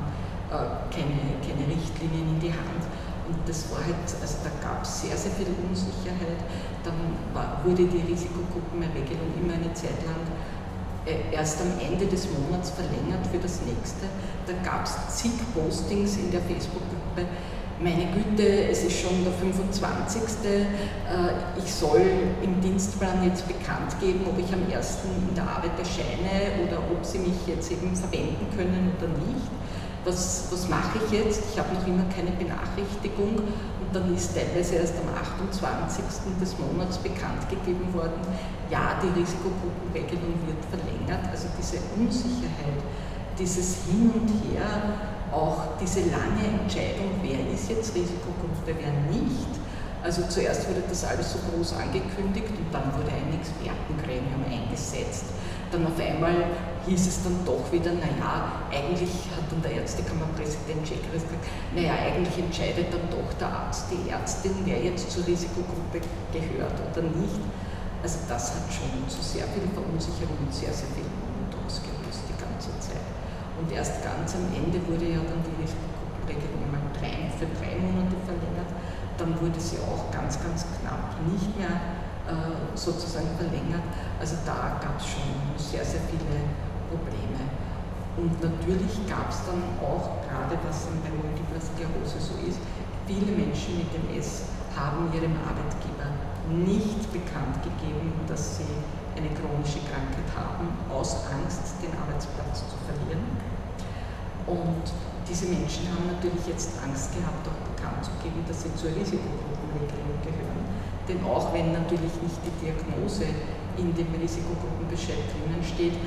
äh, 0.51 0.87
keine, 0.95 1.39
keine 1.43 1.67
Richtlinien 1.67 2.39
in 2.39 2.41
die 2.41 2.55
Hand. 2.55 2.87
Und 3.31 3.39
das 3.47 3.71
war 3.71 3.79
halt, 3.83 3.95
also 4.23 4.43
da 4.43 4.51
gab 4.59 4.83
es 4.83 5.03
sehr, 5.03 5.17
sehr 5.17 5.31
viel 5.31 5.47
Unsicherheit. 5.67 6.43
Dann 6.83 7.15
war, 7.35 7.63
wurde 7.63 7.87
die 7.87 8.03
Risikogruppenregelung 8.03 9.31
immer 9.39 9.55
eine 9.55 9.71
Zeit 9.75 10.03
lang 10.03 10.19
erst 11.33 11.61
am 11.61 11.73
Ende 11.81 12.07
des 12.07 12.29
Monats 12.31 12.71
verlängert 12.71 13.27
für 13.31 13.39
das 13.39 13.61
nächste. 13.63 14.07
Da 14.47 14.53
gab 14.65 14.85
es 14.85 15.17
zig 15.17 15.33
Postings 15.55 16.17
in 16.17 16.31
der 16.31 16.41
Facebook-Gruppe. 16.41 17.27
Meine 17.83 18.13
Güte, 18.13 18.69
es 18.69 18.85
ist 18.85 19.01
schon 19.01 19.25
der 19.25 19.33
25. 19.33 20.21
Äh, 20.45 20.67
ich 21.57 21.73
soll 21.73 22.03
im 22.43 22.61
Dienstplan 22.61 23.25
jetzt 23.25 23.49
bekannt 23.49 23.99
geben, 24.01 24.21
ob 24.29 24.39
ich 24.39 24.53
am 24.53 24.61
1. 24.71 24.99
in 25.29 25.35
der 25.35 25.45
Arbeit 25.45 25.79
erscheine 25.79 26.61
oder 26.67 26.79
ob 26.93 27.05
Sie 27.05 27.19
mich 27.19 27.47
jetzt 27.47 27.73
eben 27.73 27.97
verwenden 27.97 28.47
können 28.55 28.93
oder 28.99 29.09
nicht 29.09 29.49
was, 30.05 30.49
was 30.51 30.69
mache 30.69 30.99
ich 31.05 31.13
jetzt? 31.13 31.43
Ich 31.53 31.59
habe 31.59 31.75
noch 31.75 31.87
immer 31.87 32.05
keine 32.15 32.31
Benachrichtigung 32.33 33.37
und 33.37 33.91
dann 33.93 34.15
ist 34.15 34.35
teilweise 34.35 34.77
erst 34.77 34.95
am 34.97 35.13
28. 35.13 36.05
des 36.41 36.57
Monats 36.59 36.99
bekannt 36.99 37.49
gegeben 37.51 37.93
worden, 37.93 38.21
ja, 38.71 38.97
die 39.03 39.13
Risikogruppenregelung 39.19 40.41
wird 40.47 40.63
verlängert. 40.71 41.29
Also 41.31 41.49
diese 41.59 41.79
Unsicherheit, 41.99 42.81
dieses 43.39 43.85
Hin 43.85 44.13
und 44.15 44.29
Her, 44.49 44.67
auch 45.33 45.77
diese 45.81 46.01
lange 46.11 46.61
Entscheidung, 46.63 47.21
wer 47.23 47.39
ist 47.53 47.71
jetzt 47.71 47.95
Risikogruppe, 47.95 48.75
wer 48.75 48.93
nicht, 49.13 49.61
Also 50.03 50.23
zuerst 50.29 50.67
wurde 50.69 50.83
das 50.89 51.05
alles 51.05 51.33
so 51.33 51.39
groß 51.51 51.75
angekündigt 51.75 52.49
und 52.49 52.73
dann 52.73 52.89
wurde 52.97 53.13
ein 53.13 53.37
Expertengremium 53.37 54.45
eingesetzt. 54.49 55.27
Dann 55.71 55.87
auf 55.87 55.99
einmal 56.01 56.51
hieß 56.87 57.07
es 57.07 57.23
dann 57.23 57.45
doch 57.47 57.63
wieder, 57.71 57.93
naja, 57.95 58.67
eigentlich 58.71 59.31
hat 59.31 59.47
dann 59.51 59.63
der 59.63 59.83
Ärztekammerpräsident 59.83 60.83
Schäkeres 60.83 61.23
gesagt, 61.23 61.47
naja, 61.75 61.95
eigentlich 61.95 62.37
entscheidet 62.39 62.91
dann 62.91 63.07
doch 63.11 63.31
der 63.39 63.49
Arzt, 63.49 63.87
die 63.91 64.11
Ärztin, 64.11 64.53
wer 64.65 64.83
jetzt 64.83 65.11
zur 65.11 65.27
Risikogruppe 65.27 66.03
gehört 66.33 66.75
oder 66.75 67.03
nicht. 67.15 67.39
Also 68.03 68.19
das 68.27 68.57
hat 68.57 68.67
schon 68.73 69.07
zu 69.07 69.23
sehr 69.23 69.47
viel 69.53 69.69
Verunsicherung 69.71 70.41
und 70.41 70.53
sehr, 70.53 70.73
sehr 70.73 70.89
viel 70.97 71.07
Mut 71.07 71.53
ausgelöst 71.63 72.27
die 72.27 72.39
ganze 72.41 72.73
Zeit. 72.81 73.05
Und 73.61 73.71
erst 73.71 74.03
ganz 74.03 74.35
am 74.35 74.49
Ende 74.57 74.81
wurde 74.89 75.07
ja 75.07 75.21
dann 75.21 75.45
die 75.45 75.55
Risikogruppenregelung 75.61 76.65
mal 76.73 76.83
drei, 76.97 77.29
für 77.37 77.47
drei 77.61 77.77
Monate 77.77 78.17
verlängert 78.25 78.73
dann 79.21 79.39
wurde 79.41 79.61
sie 79.61 79.77
auch 79.79 80.11
ganz, 80.11 80.41
ganz 80.43 80.65
knapp 80.81 81.15
nicht 81.31 81.57
mehr 81.59 82.00
äh, 82.31 82.79
sozusagen 82.79 83.27
verlängert. 83.37 83.83
Also 84.21 84.37
da 84.47 84.79
gab 84.79 84.95
es 85.03 85.07
schon 85.11 85.35
sehr, 85.59 85.85
sehr 85.85 86.01
viele 86.07 86.47
Probleme. 86.87 87.43
Und 88.17 88.39
natürlich 88.39 88.95
gab 89.11 89.31
es 89.31 89.43
dann 89.47 89.63
auch, 89.83 90.23
gerade 90.23 90.55
was 90.63 90.87
bei 91.03 91.11
Multipler 91.11 91.59
Sklerose 91.59 92.23
so 92.23 92.39
ist, 92.47 92.63
viele 93.07 93.35
Menschen 93.35 93.83
mit 93.83 93.91
MS 94.07 94.47
haben 94.79 95.11
ihrem 95.11 95.35
Arbeitgeber 95.43 96.07
nicht 96.47 97.11
bekannt 97.11 97.59
gegeben, 97.63 98.15
dass 98.27 98.59
sie 98.59 98.75
eine 99.17 99.31
chronische 99.35 99.83
Krankheit 99.91 100.31
haben, 100.35 100.71
aus 100.91 101.27
Angst, 101.35 101.83
den 101.83 101.91
Arbeitsplatz 101.99 102.63
zu 102.71 102.77
verlieren. 102.87 103.27
Und 104.47 104.87
diese 105.27 105.47
Menschen 105.47 105.87
haben 105.91 106.07
natürlich 106.11 106.47
jetzt 106.47 106.75
Angst 106.83 107.15
gehabt, 107.15 107.47
auch 107.47 107.61
bekannt 107.75 108.03
zu 108.03 108.11
geben, 108.23 108.43
dass 108.47 108.63
sie 108.63 108.75
zur 108.75 108.91
Risikogruppenregelung 108.91 110.19
gehören. 110.23 110.70
Denn 111.11 111.19
auch 111.27 111.53
wenn 111.53 111.73
natürlich 111.73 112.15
nicht 112.23 112.39
die 112.47 112.55
Diagnose 112.63 113.27
in 113.77 113.91
dem 113.99 114.15
Risikogruppenbescheid 114.15 115.27
drinnen 115.27 115.59
steht, 115.59 115.99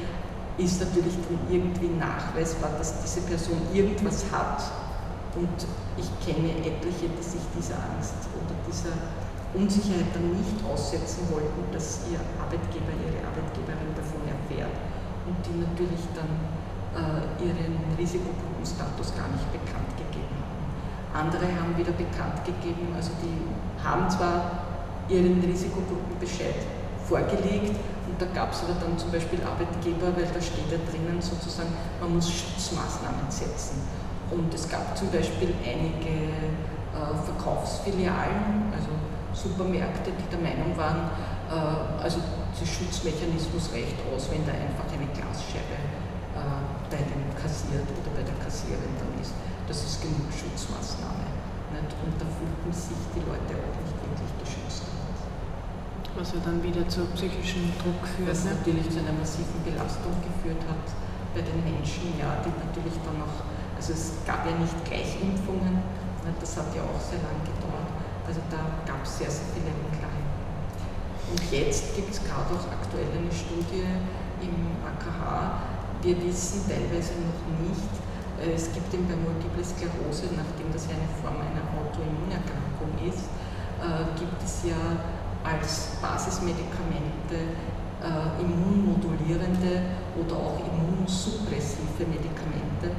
ist 0.55 0.79
natürlich 0.79 1.19
dann 1.27 1.43
irgendwie 1.51 1.91
nachweisbar, 1.99 2.71
dass 2.77 3.03
diese 3.03 3.19
Person 3.27 3.59
irgendwas 3.73 4.23
hat. 4.31 4.63
Und 5.35 5.67
ich 5.99 6.07
kenne 6.23 6.55
etliche, 6.63 7.11
die 7.11 7.25
sich 7.25 7.43
dieser 7.51 7.75
Angst 7.91 8.15
oder 8.31 8.55
dieser 8.63 8.95
Unsicherheit 9.51 10.07
dann 10.15 10.31
nicht 10.31 10.55
aussetzen 10.63 11.27
wollten, 11.27 11.67
dass 11.73 12.07
ihr 12.07 12.21
Arbeitgeber, 12.39 12.95
ihre 13.03 13.19
Arbeitgeberin 13.27 13.91
davon 13.97 14.23
erfährt 14.23 14.71
und 15.27 15.35
die 15.43 15.57
natürlich 15.59 16.05
dann 16.15 16.31
äh, 16.95 17.43
ihren 17.43 17.75
Risikogruppenstatus 17.99 19.17
gar 19.19 19.27
nicht 19.35 19.51
bekannt 19.51 19.91
gegeben 19.99 20.37
haben. 20.39 21.27
Andere 21.27 21.49
haben 21.59 21.75
wieder 21.75 21.91
bekannt 21.91 22.45
gegeben, 22.45 22.93
also 22.95 23.11
die 23.21 23.51
haben 23.83 24.09
zwar 24.09 24.72
ihren 25.13 25.39
Risikogruppenbescheid 25.41 26.57
vorgelegt 27.05 27.77
und 28.13 28.21
da 28.21 28.25
gab 28.33 28.51
es 28.53 28.61
aber 28.65 28.77
dann 28.81 28.97
zum 28.97 29.11
Beispiel 29.11 29.39
Arbeitgeber, 29.41 30.13
weil 30.15 30.27
da 30.27 30.41
steht 30.41 30.69
ja 30.69 30.77
drinnen 30.85 31.21
sozusagen, 31.21 31.69
man 32.01 32.15
muss 32.15 32.29
Schutzmaßnahmen 32.29 33.29
setzen. 33.29 33.81
Und 34.29 34.53
es 34.53 34.67
gab 34.69 34.97
zum 34.97 35.09
Beispiel 35.11 35.53
einige 35.61 36.33
äh, 36.93 37.13
Verkaufsfilialen, 37.25 38.73
also 38.73 38.89
Supermärkte, 39.33 40.11
die 40.13 40.27
der 40.29 40.41
Meinung 40.41 40.77
waren, 40.77 41.09
äh, 41.49 42.01
also 42.01 42.17
der 42.19 42.65
Schutzmechanismus 42.65 43.73
reicht 43.73 43.97
aus, 44.09 44.29
wenn 44.29 44.45
da 44.45 44.53
einfach 44.53 44.85
eine 44.93 45.09
Glasscheibe 45.13 45.77
äh, 46.37 46.59
bei 46.89 47.01
dem 47.01 47.23
Kassiert 47.33 47.85
oder 47.85 48.09
bei 48.13 48.25
der 48.25 48.37
Kassierin 48.41 48.93
dann 48.97 49.13
ist. 49.21 49.33
Das 49.65 49.81
ist 49.81 50.01
genug 50.01 50.29
Schutzmaßnahme. 50.29 51.29
Nicht? 51.73 51.91
Und 52.03 52.13
da 52.21 52.25
fühlten 52.29 52.69
sich 52.69 53.01
die 53.15 53.25
Leute 53.25 53.57
auch 53.57 53.73
nicht 53.81 53.97
wirklich. 53.97 54.42
Was 56.23 56.31
ja 56.31 56.39
dann 56.39 56.63
wieder 56.63 56.87
zu 56.87 57.03
psychischem 57.19 57.67
Druck 57.83 57.99
führt. 58.07 58.31
Was 58.31 58.47
ne? 58.47 58.55
natürlich 58.55 58.87
zu 58.87 59.03
einer 59.03 59.11
massiven 59.11 59.59
Belastung 59.59 60.15
geführt 60.23 60.63
hat 60.71 60.87
bei 61.35 61.43
den 61.43 61.59
Menschen, 61.67 62.15
ja, 62.15 62.39
die 62.39 62.47
natürlich 62.63 62.95
dann 63.03 63.19
auch, 63.19 63.43
also 63.75 63.91
es 63.91 64.23
gab 64.23 64.47
ja 64.47 64.55
nicht 64.55 64.71
gleich 64.87 65.19
Impfungen, 65.19 65.83
nicht? 65.83 66.39
das 66.39 66.55
hat 66.55 66.71
ja 66.71 66.87
auch 66.87 66.95
sehr 66.95 67.19
lang 67.19 67.35
gedauert. 67.43 67.91
Also 68.23 68.39
da 68.47 68.87
gab 68.87 69.03
es 69.03 69.19
sehr, 69.19 69.27
sehr 69.27 69.51
viele 69.51 69.67
Unklarheiten. 69.75 70.31
Und 71.27 71.43
jetzt 71.51 71.91
gibt 71.91 72.15
es 72.15 72.23
gerade 72.23 72.55
auch 72.55 72.71
aktuell 72.71 73.11
eine 73.19 73.27
Studie 73.27 73.83
im 74.39 74.79
AKH, 74.79 75.59
wir 76.07 76.15
wissen 76.23 76.63
teilweise 76.71 77.19
noch 77.19 77.43
nicht, 77.67 77.91
äh, 78.39 78.55
es 78.55 78.71
gibt 78.71 78.87
eben 78.95 79.11
bei 79.11 79.19
Multiple 79.19 79.59
Sklerose, 79.59 80.31
nachdem 80.39 80.71
das 80.71 80.87
ja 80.87 80.95
eine 80.95 81.11
Form 81.19 81.43
einer 81.43 81.67
Autoimmunerkrankung 81.67 82.95
ist, 83.11 83.27
äh, 83.83 84.07
gibt 84.15 84.39
es 84.39 84.71
ja 84.71 84.79
als 85.43 85.97
Basismedikamente 86.01 87.55
äh, 88.03 88.41
immunmodulierende 88.41 89.83
oder 90.19 90.35
auch 90.35 90.59
immunsuppressive 90.59 92.07
Medikamente. 92.07 92.95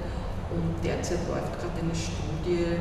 Und 0.53 0.77
derzeit 0.85 1.27
läuft 1.29 1.53
gerade 1.59 1.81
eine 1.83 1.95
Studie, 1.95 2.79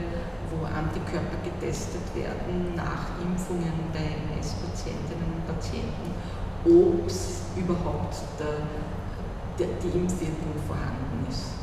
wo 0.51 0.65
Antikörper 0.65 1.39
getestet 1.43 2.03
werden 2.13 2.75
nach 2.75 3.09
Impfungen 3.23 3.73
bei 3.91 4.13
MS-Patientinnen 4.29 5.41
und 5.41 5.47
Patienten, 5.47 6.13
ob 6.65 7.07
es 7.07 7.41
überhaupt 7.55 8.15
der 8.39 8.63
die, 9.57 9.65
die 9.81 9.97
Impfwirkung 9.97 10.53
vorhanden 10.67 11.25
ist. 11.29 11.53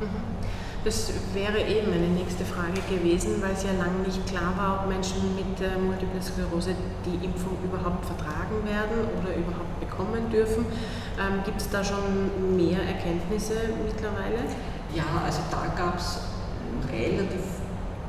Mhm. 0.00 0.57
Das 0.88 1.12
wäre 1.34 1.60
eben 1.68 1.92
eine 1.92 2.08
nächste 2.16 2.46
Frage 2.46 2.80
gewesen, 2.88 3.42
weil 3.42 3.52
es 3.52 3.62
ja 3.62 3.76
lange 3.76 4.08
nicht 4.08 4.24
klar 4.24 4.56
war, 4.56 4.80
ob 4.80 4.88
Menschen 4.88 5.36
mit 5.36 5.60
äh, 5.60 5.76
Multiple 5.76 6.16
Sklerose 6.16 6.72
die 7.04 7.22
Impfung 7.26 7.60
überhaupt 7.62 8.06
vertragen 8.06 8.64
werden 8.64 9.04
oder 9.20 9.36
überhaupt 9.36 9.76
bekommen 9.84 10.32
dürfen. 10.32 10.64
Ähm, 11.20 11.44
Gibt 11.44 11.60
es 11.60 11.68
da 11.68 11.84
schon 11.84 12.56
mehr 12.56 12.80
Erkenntnisse 12.80 13.76
mittlerweile? 13.84 14.48
Ja, 14.96 15.04
also 15.22 15.44
da 15.52 15.68
gab 15.76 15.98
es 15.98 16.24
relativ 16.88 17.60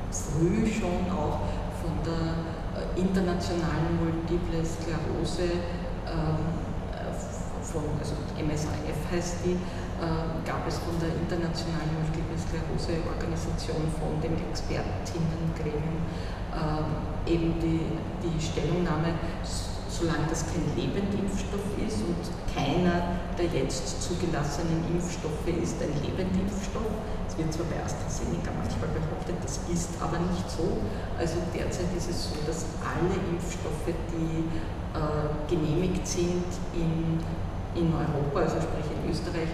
früh 0.07 0.63
schon 0.71 1.03
auch 1.11 1.51
von 1.83 1.99
der 2.07 2.31
äh, 2.79 2.95
internationalen 2.95 3.99
Multiple 3.99 4.63
Sklerose 4.63 5.51
ähm, 6.07 6.47
von, 7.59 7.83
also 7.99 8.15
MSIF 8.39 8.95
heißt 9.11 9.43
die, 9.43 9.57
äh, 9.99 10.47
gab 10.47 10.67
es 10.67 10.79
von 10.79 10.95
der 10.99 11.11
Internationalen 11.11 11.91
Multiple 11.99 12.39
Sklerose 12.39 13.03
Organisation 13.03 13.83
von 13.99 14.15
dem 14.23 14.35
Expertinnengremium 14.49 16.07
äh, 16.55 17.29
eben 17.29 17.59
die, 17.59 17.83
die 18.23 18.39
Stellungnahme, 18.39 19.13
solange 19.87 20.25
das 20.29 20.47
kein 20.47 20.63
Lebendimpfstoff 20.79 21.67
ist 21.83 21.99
und 22.07 22.23
keiner 22.55 23.19
der 23.37 23.51
jetzt 23.51 24.01
zugelassenen 24.01 24.83
Impfstoffe 24.91 25.47
ist 25.47 25.79
ein 25.83 25.93
Lebendimpfstoff. 26.03 26.91
Es 27.27 27.37
wird 27.37 27.53
zwar 27.53 27.67
bei 27.67 27.83
AstraZeneca 27.83 28.51
manchmal 28.55 28.89
behauptet, 28.95 29.35
das 29.43 29.59
ist 29.71 29.95
aber 30.01 30.19
nicht 30.19 30.47
so. 30.49 30.79
Also 31.19 31.35
derzeit 31.53 31.91
ist 31.95 32.09
es 32.09 32.31
so, 32.31 32.35
dass 32.47 32.65
alle 32.83 33.15
Impfstoffe, 33.31 33.91
die 34.11 34.47
äh, 34.95 35.29
genehmigt 35.47 36.07
sind 36.07 36.47
in 36.73 37.19
in 37.75 37.93
Europa, 37.93 38.39
also 38.39 38.57
sprich 38.61 38.89
in 38.89 39.11
Österreich, 39.11 39.49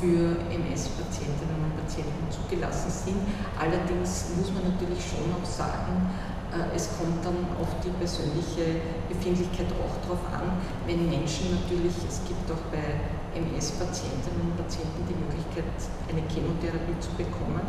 für 0.00 0.40
MS-Patientinnen 0.50 1.60
und 1.62 1.76
Patienten 1.76 2.26
zugelassen 2.30 2.90
sind. 2.90 3.20
Allerdings 3.54 4.32
muss 4.36 4.50
man 4.52 4.72
natürlich 4.72 4.98
schon 4.98 5.28
auch 5.30 5.44
sagen, 5.44 6.10
äh, 6.56 6.74
es 6.74 6.88
kommt 6.96 7.24
dann 7.24 7.44
auf 7.60 7.68
die 7.82 7.90
persönliche 7.98 8.80
Befindlichkeit 9.08 9.66
auch 9.76 9.94
darauf 10.06 10.22
an, 10.32 10.62
wenn 10.86 11.08
Menschen 11.10 11.58
natürlich, 11.58 11.94
es 12.08 12.22
gibt 12.24 12.46
auch 12.48 12.62
bei 12.70 13.02
MS-Patientinnen 13.34 14.40
und 14.40 14.56
Patienten 14.56 15.04
die 15.04 15.18
Möglichkeit, 15.18 15.68
eine 16.08 16.22
Chemotherapie 16.30 16.96
zu 17.02 17.10
bekommen. 17.18 17.64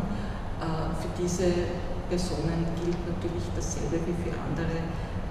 Äh, 0.61 0.93
für 0.93 1.11
diese 1.19 1.51
Personen 2.07 2.63
gilt 2.79 3.01
natürlich 3.03 3.45
dasselbe 3.55 3.99
wie 4.07 4.15
für 4.23 4.33
andere 4.39 4.79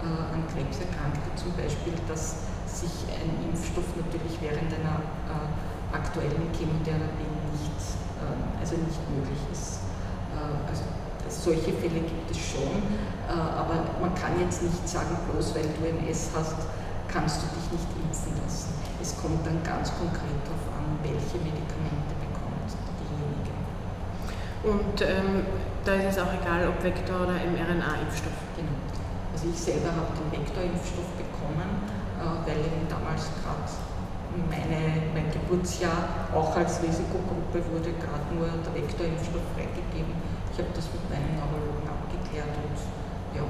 an 0.07 0.44
Krebserkrankte, 0.53 1.35
zum 1.35 1.51
Beispiel, 1.57 1.94
dass 2.07 2.46
sich 2.68 3.11
ein 3.11 3.33
Impfstoff 3.42 3.90
natürlich 3.96 4.38
während 4.38 4.70
einer 4.70 5.03
äh, 5.27 5.51
aktuellen 5.92 6.51
Chemotherapie 6.53 7.31
nicht, 7.53 7.81
äh, 8.22 8.61
also 8.61 8.77
nicht 8.77 9.01
möglich 9.11 9.42
ist. 9.53 9.85
Äh, 10.35 10.68
also 10.68 10.83
solche 11.29 11.72
Fälle 11.75 12.01
gibt 12.07 12.31
es 12.31 12.38
schon, 12.38 12.83
äh, 13.27 13.35
aber 13.35 13.87
man 14.01 14.14
kann 14.14 14.38
jetzt 14.40 14.62
nicht 14.62 14.87
sagen, 14.88 15.16
bloß 15.31 15.55
weil 15.55 15.68
du 15.75 15.87
MS 15.87 16.31
hast, 16.35 16.70
kannst 17.09 17.42
du 17.42 17.46
dich 17.55 17.66
nicht 17.72 17.90
impfen 17.99 18.35
lassen. 18.42 18.75
Es 19.03 19.16
kommt 19.16 19.46
dann 19.46 19.62
ganz 19.62 19.90
konkret 19.94 20.40
darauf 20.46 20.66
an, 20.75 20.99
welche 21.03 21.38
Medikamente 21.38 22.12
bekommt 22.18 22.70
diejenige. 22.99 23.55
Und 24.66 24.96
ähm, 25.03 25.46
da 25.85 25.94
ist 25.94 26.16
es 26.16 26.18
auch 26.18 26.35
egal, 26.35 26.66
ob 26.66 26.83
Vektor 26.83 27.22
oder 27.22 27.38
mRNA-Impfstoff. 27.38 28.38
Genau. 28.59 28.75
Also 29.31 29.46
ich 29.53 29.59
selber 29.59 29.94
habe 29.94 30.11
den 30.18 30.33
Vektorimpfstoff 30.33 31.11
bekommen 31.14 31.87
äh, 32.16 32.49
weil 32.49 32.59
eben 32.64 32.88
damals 32.88 33.29
gerade 33.44 33.68
meine, 34.51 35.12
mein 35.16 35.29
Geburtsjahr 35.33 36.29
auch 36.35 36.53
als 36.57 36.83
Risikogruppe 36.83 37.64
wurde 37.72 37.96
gerade 37.96 38.29
nur 38.37 38.49
der 38.49 38.72
Vektorimpfstoff 38.75 39.44
freigegeben. 39.57 40.12
Ich 40.53 40.59
habe 40.59 40.72
das 40.77 40.88
mit 40.92 41.05
meinem 41.09 41.37
Neurologen 41.40 41.88
abgeklärt 41.88 42.53
und 42.53 42.77
ja, 43.33 43.44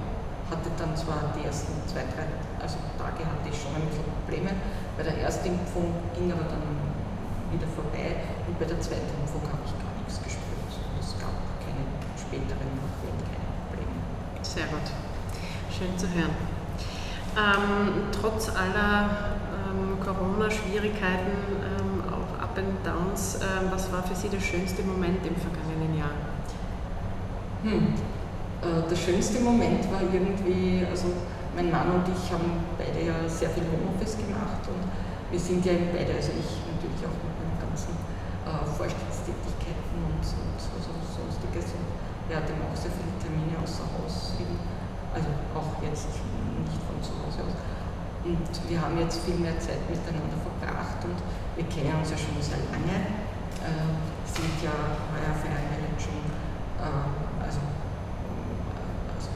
hatte 0.50 0.70
dann 0.78 0.94
zwar 0.94 1.34
die 1.34 1.46
ersten 1.46 1.74
zwei, 1.86 2.06
drei 2.14 2.26
also 2.62 2.78
Tage 2.98 3.22
hatte 3.22 3.46
ich 3.50 3.58
schon 3.58 3.74
ein 3.74 3.86
bisschen 3.86 4.06
Probleme. 4.22 4.50
Bei 4.96 5.02
der 5.02 5.18
ersten 5.22 5.54
Impfung 5.54 5.94
ging 6.14 6.30
aber 6.30 6.46
dann 6.50 6.66
wieder 7.50 7.68
vorbei 7.74 8.26
und 8.46 8.58
bei 8.58 8.66
der 8.66 8.80
zweiten 8.80 9.10
Impfung 9.22 9.42
habe 9.46 9.62
ich 9.62 9.74
gar 9.78 9.94
nichts 10.02 10.18
gespürt. 10.22 10.70
Es 10.98 11.14
gab 11.18 11.34
keine 11.62 11.86
späteren 12.18 12.70
Nachwehen, 12.74 13.18
keine 13.22 13.50
Probleme. 13.70 13.98
Sehr 14.42 14.66
gut. 14.66 14.86
Schön 15.70 15.94
zu 15.98 16.06
hören. 16.10 16.34
Ähm, 17.36 18.08
trotz 18.10 18.48
aller 18.48 19.35
Corona-Schwierigkeiten, 20.06 21.34
ähm, 21.66 21.98
auch 22.06 22.30
Up 22.38 22.54
and 22.54 22.78
Downs, 22.86 23.42
ähm, 23.42 23.66
was 23.74 23.90
war 23.90 24.06
für 24.06 24.14
Sie 24.14 24.30
der 24.30 24.38
schönste 24.38 24.86
Moment 24.86 25.18
im 25.26 25.34
vergangenen 25.34 25.98
Jahr? 25.98 26.14
Hm. 27.66 27.98
Äh, 28.62 28.86
der 28.86 28.94
schönste 28.94 29.42
Moment 29.42 29.82
war 29.90 30.06
irgendwie, 30.06 30.86
also 30.86 31.10
mein 31.58 31.74
Mann 31.74 31.90
und 31.90 32.06
ich 32.06 32.30
haben 32.30 32.62
beide 32.78 33.02
ja 33.02 33.26
sehr 33.26 33.50
viel 33.50 33.66
Homeoffice 33.66 34.14
gemacht 34.22 34.62
und 34.70 34.86
wir 35.34 35.40
sind 35.42 35.66
ja 35.66 35.74
beide, 35.90 36.14
also 36.14 36.30
ich 36.38 36.54
natürlich 36.70 37.02
auch 37.02 37.18
mit 37.26 37.34
meinen 37.42 37.58
ganzen 37.58 37.90
äh, 38.46 38.62
Vorstandstätigkeiten 38.62 39.98
und, 40.06 40.22
und 40.22 40.54
also 40.54 40.90
sonstiges 41.02 41.74
und 41.74 41.86
wir 42.30 42.38
hatten 42.38 42.54
auch 42.62 42.78
sehr 42.78 42.94
viele 42.94 43.10
Termine 43.18 43.58
außer 43.58 43.82
Haus 43.98 44.38
eben, 44.38 44.54
also 45.10 45.26
auch 45.50 45.82
jetzt 45.82 46.14
nicht 46.14 46.78
von 46.86 46.94
zu 47.02 47.10
Hause 47.26 47.42
aus. 47.42 47.58
Und 48.26 48.50
wir 48.66 48.80
haben 48.82 48.98
jetzt 48.98 49.22
viel 49.22 49.38
mehr 49.38 49.54
Zeit 49.62 49.78
miteinander 49.86 50.34
verbracht 50.42 50.98
und 51.06 51.14
wir 51.54 51.62
kennen 51.70 51.94
uns 51.94 52.10
ja 52.10 52.18
schon 52.18 52.34
sehr 52.42 52.58
lange, 52.74 53.22
äh, 53.62 53.94
sind 54.26 54.58
ja 54.66 54.74
heuer 55.14 55.30
eine 55.30 55.94
schon 55.94 56.26
äh, 56.82 57.06
also, 57.38 57.62
also 59.14 59.30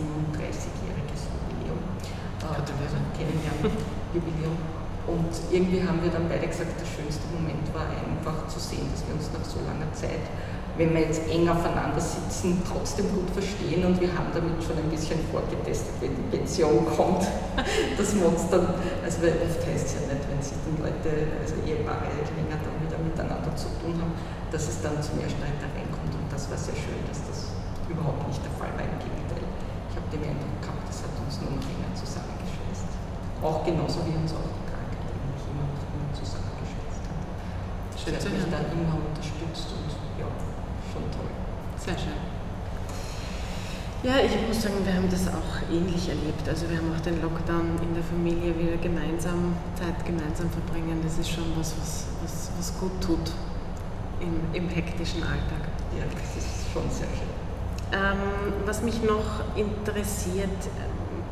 37-jähriges 0.00 1.28
Jubiläum. 1.28 1.84
Äh, 2.40 2.64
kennenlernen, 3.20 3.76
Jubiläum. 4.16 4.56
Und 5.06 5.32
irgendwie 5.52 5.82
haben 5.82 6.02
wir 6.02 6.10
dann 6.10 6.28
beide 6.28 6.46
gesagt, 6.46 6.72
der 6.80 6.86
schönste 6.88 7.28
Moment 7.36 7.68
war 7.74 7.84
einfach 7.84 8.48
zu 8.48 8.60
sehen, 8.60 8.88
dass 8.92 9.04
wir 9.04 9.12
uns 9.12 9.28
nach 9.32 9.44
so 9.44 9.60
langer 9.60 9.92
Zeit, 9.92 10.24
wenn 10.76 10.94
wir 10.94 11.02
jetzt 11.02 11.28
eng 11.28 11.48
aufeinander 11.48 12.00
sitzen, 12.00 12.62
trotzdem 12.64 13.10
gut 13.12 13.28
verstehen 13.30 13.84
und 13.84 14.00
wir 14.00 14.08
haben 14.14 14.30
damit 14.32 14.62
schon 14.62 14.78
ein 14.78 14.88
bisschen 14.88 15.18
vorgetestet, 15.32 15.94
wenn 16.00 16.14
die 16.14 16.36
Pension 16.36 16.86
kommt, 16.96 17.26
dass 18.00 18.16
wir 18.16 18.24
uns 18.24 18.48
dann, 18.48 18.64
also 19.04 19.20
weil 19.20 19.36
oft 19.44 19.60
heißt 19.60 19.84
es 19.84 19.92
ja 19.92 20.08
nicht, 20.08 20.24
wenn 20.24 20.40
sich 20.40 20.56
dann 20.64 20.80
Leute, 20.80 21.36
also 21.36 21.60
Ehepaare 21.68 22.08
länger 22.32 22.56
dann 22.56 22.76
wieder 22.80 22.96
miteinander 22.96 23.52
zu 23.52 23.68
tun 23.76 23.92
haben, 24.00 24.16
dass 24.48 24.72
es 24.72 24.80
dann 24.80 24.96
zu 25.04 25.12
mehr 25.20 25.28
Streitereien 25.28 25.92
kommt 25.92 26.08
und 26.16 26.24
das 26.32 26.48
war 26.48 26.56
sehr 26.56 26.80
schön, 26.80 26.96
dass 27.04 27.20
das 27.28 27.52
überhaupt 27.92 28.24
nicht 28.24 28.40
der 28.40 28.56
Fall 28.56 28.72
war, 28.72 28.88
im 28.88 28.96
Gegenteil. 28.96 29.44
Ich 29.92 29.94
habe 30.00 30.08
den 30.08 30.32
Eindruck 30.32 30.56
gehabt, 30.64 30.88
das 30.88 31.04
hat 31.04 31.12
uns 31.20 31.44
nur 31.44 31.52
noch 31.52 31.64
länger 31.68 31.92
zusammengeschweißt. 31.92 32.88
Auch 33.44 33.60
genauso 33.68 34.00
wie 34.08 34.16
uns 34.16 34.32
auch 34.32 34.48
die 34.48 34.64
Krankheit 34.64 35.04
eigentlich 35.04 35.44
immer 35.44 35.68
noch 35.68 35.84
immer 35.84 36.08
zusammengeschweißt 36.16 37.04
hat. 37.04 37.20
Schön 38.00 38.16
Sie 38.16 38.32
hat 38.32 38.32
mich 38.32 38.48
da 38.48 38.58
immer 38.72 38.96
unterstützt 38.96 39.76
und 39.76 39.92
ja, 40.16 40.28
schon 40.88 41.04
toll. 41.12 41.28
Sehr 41.76 42.00
schön. 42.00 42.29
Ja, 44.02 44.16
ich 44.16 44.32
muss 44.48 44.62
sagen, 44.62 44.80
wir 44.82 44.94
haben 44.94 45.10
das 45.10 45.28
auch 45.28 45.60
ähnlich 45.70 46.08
erlebt. 46.08 46.48
Also 46.48 46.70
wir 46.70 46.78
haben 46.78 46.88
auch 46.96 47.00
den 47.00 47.20
Lockdown 47.20 47.76
in 47.82 47.92
der 47.92 48.02
Familie 48.02 48.56
wieder 48.56 48.78
gemeinsam, 48.80 49.52
Zeit 49.76 50.06
gemeinsam 50.06 50.48
verbringen. 50.48 51.00
Das 51.04 51.18
ist 51.18 51.28
schon 51.28 51.44
was, 51.54 51.76
was, 51.76 52.06
was, 52.22 52.50
was 52.56 52.80
gut 52.80 52.96
tut 53.02 53.30
im, 54.24 54.40
im 54.56 54.70
hektischen 54.70 55.22
Alltag. 55.22 55.68
Ja, 55.92 56.08
das 56.16 56.32
ist 56.32 56.72
schon 56.72 56.88
sehr 56.88 57.12
schön. 57.12 57.28
Ähm, 57.92 58.56
was 58.64 58.80
mich 58.80 59.02
noch 59.02 59.44
interessiert, 59.54 60.64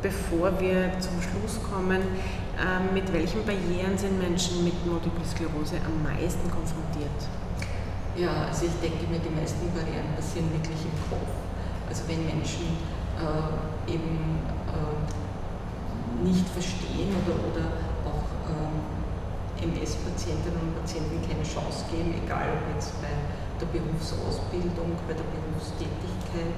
bevor 0.03 0.53
wir 0.61 0.93
zum 0.99 1.17
Schluss 1.25 1.57
kommen, 1.73 2.05
ähm, 2.53 2.93
mit 2.93 3.11
welchen 3.11 3.43
Barrieren 3.45 3.97
sind 3.97 4.21
Menschen 4.21 4.63
mit 4.63 4.77
Multiple 4.85 5.25
Sklerose 5.25 5.81
am 5.81 6.03
meisten 6.05 6.45
konfrontiert? 6.51 7.17
Ja, 8.15 8.45
also 8.45 8.67
ich 8.67 8.77
denke 8.77 9.09
mir, 9.09 9.17
die 9.17 9.33
meisten 9.33 9.73
Barrieren 9.73 10.13
passieren 10.15 10.53
wirklich 10.53 10.85
im 10.85 10.93
Kopf. 11.09 11.48
Also 11.89 12.03
wenn 12.07 12.25
Menschen 12.25 12.77
äh, 13.17 13.91
eben 13.91 14.39
äh, 14.69 16.23
nicht 16.23 16.47
verstehen 16.49 17.09
oder, 17.25 17.35
oder 17.49 17.65
auch 18.05 18.23
äh, 18.45 19.65
MS-Patientinnen 19.65 20.61
und 20.61 20.79
Patienten 20.79 21.19
keine 21.25 21.43
Chance 21.43 21.83
geben, 21.91 22.13
egal 22.13 22.47
ob 22.53 22.63
jetzt 22.75 22.93
bei 23.01 23.11
der 23.59 23.67
Berufsausbildung, 23.67 24.95
bei 25.09 25.17
der 25.17 25.27
Berufstätigkeit. 25.27 26.55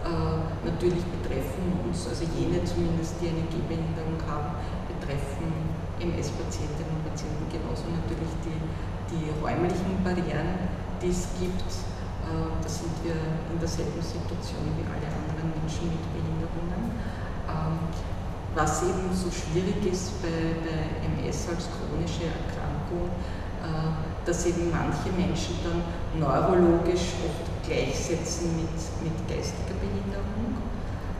Äh, 0.00 0.64
natürlich 0.64 1.04
betreffen 1.20 1.76
uns, 1.84 2.08
also 2.08 2.24
jene 2.32 2.64
zumindest, 2.64 3.20
die 3.20 3.28
eine 3.28 3.44
Gehbehinderung 3.52 4.16
haben, 4.24 4.56
betreffen 4.88 5.52
MS-Patientinnen 6.00 6.96
und 6.96 7.04
Patienten 7.04 7.44
genauso 7.52 7.84
natürlich 7.92 8.32
die, 8.42 8.56
die 9.12 9.28
räumlichen 9.44 10.00
Barrieren, 10.02 10.72
die 11.02 11.12
es 11.12 11.28
gibt. 11.38 11.68
Äh, 12.26 12.50
da 12.62 12.68
sind 12.68 12.92
wir 13.02 13.16
in 13.16 13.58
derselben 13.58 14.02
Situation 14.02 14.64
wie 14.76 14.86
alle 14.86 15.08
anderen 15.08 15.50
Menschen 15.56 15.88
mit 15.88 16.04
Behinderungen. 16.12 16.98
Ähm, 17.48 17.90
was 18.54 18.82
eben 18.82 19.14
so 19.14 19.30
schwierig 19.30 19.78
ist 19.86 20.20
bei, 20.22 20.58
bei 20.66 21.06
MS 21.06 21.48
als 21.54 21.70
chronische 21.70 22.26
Erkrankung, 22.26 23.08
äh, 23.62 24.26
dass 24.26 24.46
eben 24.46 24.70
manche 24.70 25.10
Menschen 25.14 25.54
dann 25.62 25.82
neurologisch 26.18 27.14
oft 27.22 27.46
gleichsetzen 27.62 28.56
mit, 28.56 28.74
mit 29.04 29.16
geistiger 29.28 29.78
Behinderung. 29.78 30.58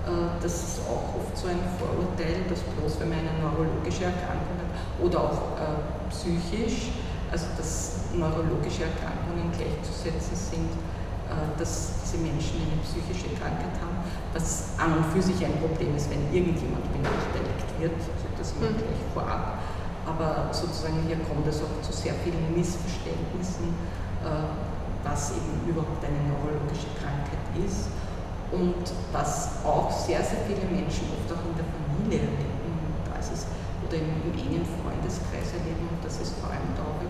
Äh, 0.07 0.43
das 0.43 0.55
ist 0.55 0.81
auch 0.91 1.15
oft 1.15 1.37
so 1.37 1.47
ein 1.47 1.63
Vorurteil, 1.79 2.43
dass 2.49 2.61
bloß 2.61 3.01
wenn 3.01 3.11
man 3.11 3.19
eine 3.23 3.39
neurologische 3.39 4.11
Erkrankung 4.11 4.59
hat 4.59 4.73
oder 4.99 5.19
auch 5.21 5.55
äh, 5.55 6.11
psychisch, 6.11 6.91
also 7.31 7.47
dass 7.57 8.00
neurologische 8.15 8.85
Erkrankungen 8.89 9.51
gleichzusetzen 9.55 10.35
sind, 10.35 10.73
äh, 11.29 11.55
dass 11.59 12.03
diese 12.03 12.19
Menschen 12.19 12.63
eine 12.63 12.79
psychische 12.83 13.31
Krankheit 13.39 13.75
haben, 13.79 14.03
was 14.35 14.75
an 14.79 14.99
und 14.99 15.07
für 15.13 15.23
sich 15.23 15.39
ein 15.45 15.59
Problem 15.59 15.95
ist, 15.97 16.11
wenn 16.11 16.27
irgendjemand 16.35 16.87
benachteiligt 16.91 17.71
wird, 17.79 17.99
also 17.99 18.27
das 18.37 18.53
immer 18.59 18.71
mhm. 18.71 18.83
gleich 18.83 19.03
vorab. 19.15 19.63
Aber 20.07 20.49
sozusagen 20.51 21.07
hier 21.07 21.21
kommt 21.23 21.47
es 21.47 21.63
auch 21.63 21.77
zu 21.83 21.93
sehr 21.93 22.15
vielen 22.25 22.51
Missverständnissen 22.57 23.75
was 25.05 25.33
eben 25.33 25.69
überhaupt 25.69 26.05
eine 26.05 26.21
neurologische 26.29 26.89
Krankheit 27.01 27.41
ist 27.57 27.89
und 28.53 28.85
was 29.13 29.65
auch 29.65 29.91
sehr, 29.91 30.23
sehr 30.23 30.45
viele 30.47 30.67
Menschen 30.69 31.09
oft 31.15 31.29
auch 31.33 31.45
in 31.47 31.57
der 31.57 31.67
Familie 31.67 32.27
erleben, 32.27 32.95
da 33.07 33.19
ist 33.19 33.33
es, 33.33 33.47
oder 33.87 33.97
im, 33.97 34.11
im 34.27 34.35
engen 34.35 34.67
Freundeskreis 34.67 35.55
erleben, 35.55 35.89
und 35.89 36.01
das 36.05 36.21
ist 36.21 36.35
vor 36.39 36.51
allem 36.51 36.71
traurig, 36.77 37.10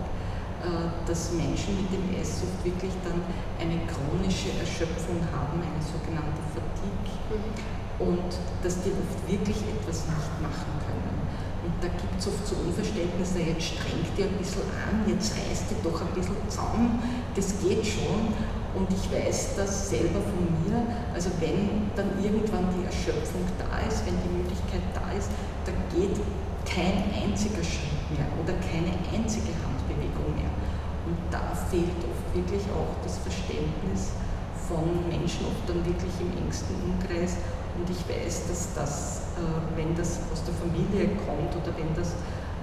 dass 1.05 1.33
Menschen 1.33 1.75
mit 1.81 1.89
dem 1.91 2.13
oft 2.45 2.61
wirklich 2.65 2.93
dann 3.03 3.21
eine 3.57 3.81
chronische 3.89 4.53
Erschöpfung 4.59 5.17
haben, 5.33 5.57
eine 5.59 5.81
sogenannte 5.81 6.41
Fatigue, 6.53 7.17
mhm. 7.33 8.07
und 8.07 8.29
dass 8.61 8.81
die 8.85 8.93
oft 8.93 9.19
wirklich 9.25 9.59
etwas 9.65 10.05
nicht 10.05 10.31
machen 10.41 10.73
können. 10.85 11.21
Und 11.61 11.77
da 11.77 11.89
gibt 11.93 12.17
es 12.17 12.25
oft 12.25 12.41
so 12.45 12.55
Unverständnis, 12.57 13.37
jetzt 13.37 13.77
strengt 13.77 14.09
die 14.17 14.25
ein 14.25 14.37
bisschen 14.41 14.65
an, 14.81 15.05
jetzt 15.05 15.37
reißt 15.37 15.69
die 15.69 15.77
doch 15.85 16.01
ein 16.01 16.13
bisschen 16.13 16.37
zusammen, 16.49 16.97
das 17.35 17.53
geht 17.61 17.85
schon. 17.85 18.33
Und 18.73 18.87
ich 18.87 19.11
weiß 19.11 19.57
das 19.57 19.89
selber 19.89 20.23
von 20.23 20.47
mir, 20.63 20.79
also 21.13 21.29
wenn 21.41 21.91
dann 21.93 22.15
irgendwann 22.23 22.71
die 22.71 22.85
Erschöpfung 22.87 23.43
da 23.59 23.83
ist, 23.83 24.05
wenn 24.07 24.15
die 24.23 24.31
Möglichkeit 24.31 24.81
da 24.95 25.11
ist, 25.11 25.29
dann 25.67 25.75
geht 25.91 26.15
kein 26.63 27.03
einziger 27.11 27.61
Schritt 27.61 27.99
mehr 28.15 28.27
oder 28.39 28.53
keine 28.63 28.95
einzige 29.11 29.51
da 29.59 29.70
fehlt 31.69 32.01
oft 32.05 32.35
wirklich 32.35 32.63
auch 32.71 32.95
das 33.03 33.17
Verständnis 33.19 34.13
von 34.67 35.07
Menschen, 35.09 35.45
oft 35.47 35.67
dann 35.67 35.85
wirklich 35.85 36.13
im 36.19 36.31
engsten 36.43 36.75
Umkreis. 36.83 37.37
Und 37.77 37.89
ich 37.89 38.03
weiß, 38.07 38.47
dass 38.47 38.73
das 38.75 39.21
äh, 39.41 39.77
wenn 39.77 39.95
das 39.95 40.19
aus 40.31 40.43
der 40.43 40.53
Familie 40.53 41.15
kommt 41.25 41.55
oder 41.55 41.75
wenn 41.77 41.95
das 41.95 42.13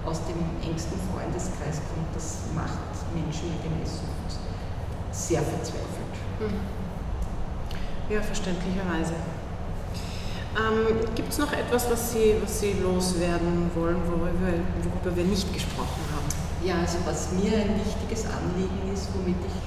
aus 0.05 0.21
dem 0.25 0.39
engsten 0.63 0.97
Freundeskreis 1.11 1.81
kommt, 1.91 2.07
das 2.15 2.47
macht 2.55 2.95
Menschen 3.13 3.51
mit 3.51 3.59
MS-Sucht 3.65 4.39
sehr 5.11 5.41
verzweifelt. 5.41 6.15
Hm. 6.39 6.53
Ja, 8.09 8.21
verständlicherweise. 8.21 9.13
Ähm, 10.55 11.05
Gibt 11.15 11.29
es 11.29 11.37
noch 11.37 11.51
etwas, 11.51 11.91
was 11.91 12.13
Sie, 12.13 12.35
was 12.41 12.59
Sie 12.59 12.73
loswerden 12.81 13.69
wollen, 13.75 13.97
worüber, 14.07 14.53
worüber 14.83 15.17
wir 15.17 15.25
nicht 15.25 15.53
gesprochen 15.53 16.01
haben? 16.08 16.08
Ja, 16.63 16.79
also 16.81 16.97
was 17.05 17.31
mir 17.31 17.55
ein 17.55 17.79
wichtiges 17.79 18.25
Anliegen 18.25 18.93
ist, 18.93 19.09
womit 19.15 19.37
ich, 19.47 19.57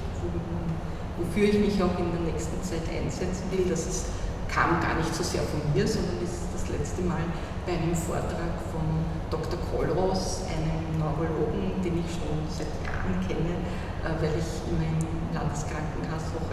wofür 1.17 1.49
ich 1.49 1.59
mich 1.59 1.81
auch 1.81 1.97
in 1.97 2.11
der 2.11 2.31
nächsten 2.31 2.61
Zeit 2.61 2.85
einsetzen 2.89 3.49
will, 3.51 3.65
das 3.69 3.87
ist, 3.87 4.05
kam 4.47 4.79
gar 4.79 4.95
nicht 4.95 5.13
so 5.13 5.23
sehr 5.23 5.41
von 5.41 5.61
mir, 5.73 5.87
sondern 5.87 6.21
ist 6.23 6.43
letzte 6.73 7.01
Mal 7.03 7.21
bei 7.65 7.77
einem 7.77 7.95
Vortrag 7.95 8.57
von 8.73 8.83
Dr. 9.29 9.59
Kollros, 9.69 10.43
einem 10.49 10.97
Neurologen, 10.99 11.79
den 11.85 12.01
ich 12.01 12.09
schon 12.17 12.41
seit 12.49 12.69
Jahren 12.81 13.15
kenne, 13.23 13.55
äh, 14.03 14.17
weil 14.19 14.33
ich 14.35 14.49
immer 14.67 14.83
im 14.83 15.31
Landeskrankenhaus 15.33 16.33
auch 16.33 16.49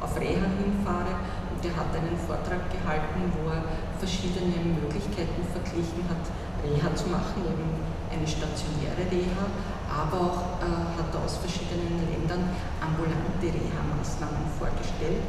auf 0.00 0.12
Reha 0.16 0.48
hinfahre. 0.56 1.12
Und 1.52 1.60
der 1.60 1.74
hat 1.76 1.92
einen 1.92 2.16
Vortrag 2.16 2.62
gehalten, 2.72 3.20
wo 3.36 3.52
er 3.52 3.62
verschiedene 3.98 4.56
Möglichkeiten 4.80 5.44
verglichen 5.52 6.08
hat, 6.08 6.24
Reha 6.64 6.88
zu 6.94 7.08
machen, 7.08 7.44
eben 7.44 7.68
eine 8.10 8.26
stationäre 8.26 9.06
Reha, 9.06 9.44
aber 9.90 10.18
auch 10.18 10.40
äh, 10.62 10.98
hat 10.98 11.10
er 11.14 11.20
aus 11.24 11.38
verschiedenen 11.38 11.98
Ländern 12.10 12.50
ambulante 12.82 13.46
Reha-Maßnahmen 13.46 14.46
vorgestellt. 14.58 15.24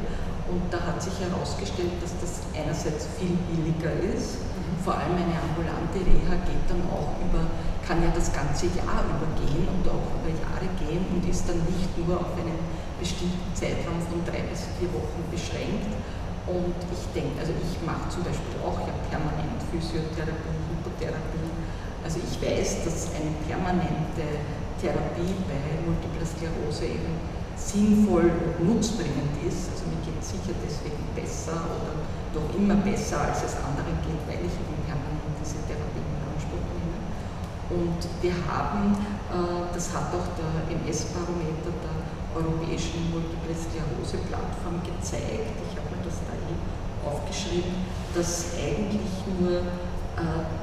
Und 0.50 0.68
da 0.68 0.82
hat 0.82 1.00
sich 1.00 1.14
herausgestellt, 1.22 1.96
dass 2.02 2.12
das 2.18 2.42
einerseits 2.52 3.08
viel 3.16 3.38
billiger 3.48 3.94
ist, 4.12 4.42
mhm. 4.42 4.76
vor 4.82 4.98
allem 4.98 5.16
eine 5.16 5.38
ambulante 5.38 6.02
Reha 6.02 6.34
geht 6.44 6.66
dann 6.68 6.82
auch 6.90 7.14
über, 7.22 7.46
kann 7.86 8.02
ja 8.02 8.10
das 8.10 8.28
ganze 8.34 8.66
Jahr 8.74 9.06
übergehen 9.06 9.64
und 9.70 9.84
auch 9.86 10.06
über 10.20 10.30
Jahre 10.34 10.68
gehen 10.82 11.06
und 11.14 11.22
ist 11.24 11.48
dann 11.48 11.62
nicht 11.70 11.90
nur 11.96 12.18
auf 12.18 12.34
einen 12.36 12.58
bestimmten 12.98 13.50
Zeitraum 13.54 13.98
von 14.06 14.22
drei 14.26 14.42
bis 14.46 14.66
vier 14.78 14.90
Wochen 14.94 15.22
beschränkt. 15.30 15.90
Und 16.46 16.74
ich 16.90 17.04
denke, 17.14 17.38
also 17.38 17.54
ich 17.54 17.78
mache 17.86 18.10
zum 18.10 18.26
Beispiel 18.26 18.58
auch 18.66 18.78
ja 18.82 18.94
permanent 19.10 19.62
Physiotherapie, 19.70 20.61
Hypotherapie. 21.02 21.50
Also 22.04 22.18
ich 22.18 22.34
weiß, 22.38 22.84
dass 22.84 23.14
eine 23.14 23.30
permanente 23.46 24.42
Therapie 24.80 25.34
bei 25.46 25.58
Multipler 25.86 26.26
Sklerose 26.26 26.86
eben 26.86 27.14
sinnvoll 27.54 28.26
und 28.26 28.66
nutzbringend 28.66 29.38
ist. 29.46 29.70
Also 29.70 29.86
mir 29.86 30.02
geht 30.02 30.18
es 30.18 30.34
sicher 30.34 30.54
deswegen 30.58 31.02
besser 31.14 31.58
oder 31.62 32.02
doch 32.34 32.48
immer 32.58 32.74
besser, 32.82 33.22
als 33.22 33.46
es 33.46 33.54
anderen 33.62 33.94
geht, 34.02 34.18
weil 34.26 34.42
ich 34.42 34.54
eben 34.54 34.78
permanent 34.82 35.34
diese 35.38 35.62
Therapie 35.70 36.02
in 36.02 36.18
Anspruch 36.26 36.66
nehme. 36.74 36.98
Und 37.70 38.02
wir 38.18 38.34
haben, 38.50 38.98
äh, 39.30 39.70
das 39.70 39.94
hat 39.94 40.10
auch 40.10 40.26
der 40.34 40.74
MS-Barometer 40.74 41.70
der 41.70 41.96
Europäischen 42.34 43.12
Multiple 43.12 43.54
Sklerose-Plattform 43.54 44.82
gezeigt, 44.82 45.54
ich 45.62 45.74
habe 45.78 45.86
mir 45.92 46.02
das 46.02 46.18
da 46.26 46.34
eh 46.34 46.58
aufgeschrieben, 47.06 47.86
dass 48.14 48.56
eigentlich 48.56 49.22
nur 49.38 49.62
äh, 50.16 50.61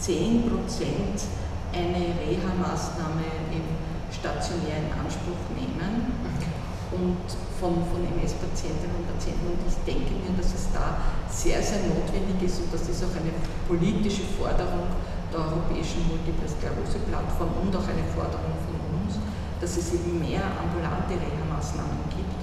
10% 0.00 0.48
eine 1.72 2.02
Reha-Maßnahme 2.16 3.26
im 3.52 3.66
stationär 4.12 4.86
in 4.86 4.90
Anspruch 4.96 5.40
nehmen 5.52 6.12
und 6.92 7.26
von, 7.60 7.82
von 7.90 8.00
MS-Patientinnen 8.16 8.96
und 8.96 9.06
Patienten. 9.10 9.44
Und 9.52 9.60
ich 9.66 9.76
denke 9.84 10.14
mir, 10.16 10.32
dass 10.36 10.54
es 10.54 10.72
da 10.72 10.96
sehr, 11.28 11.60
sehr 11.60 11.84
notwendig 11.90 12.40
ist 12.40 12.62
und 12.62 12.72
das 12.72 12.88
ist 12.88 13.02
auch 13.04 13.16
eine 13.16 13.34
politische 13.68 14.24
Forderung 14.38 14.88
der 15.32 15.40
Europäischen 15.40 16.06
Multiple 16.06 16.48
Sklerose-Plattform 16.48 17.50
und 17.60 17.74
auch 17.74 17.88
eine 17.88 18.06
Forderung 18.14 18.54
von 18.64 18.76
dass 19.60 19.76
es 19.76 19.94
eben 19.94 20.20
mehr 20.20 20.44
ambulante 20.60 21.16
Reha-Maßnahmen 21.16 22.04
gibt. 22.12 22.40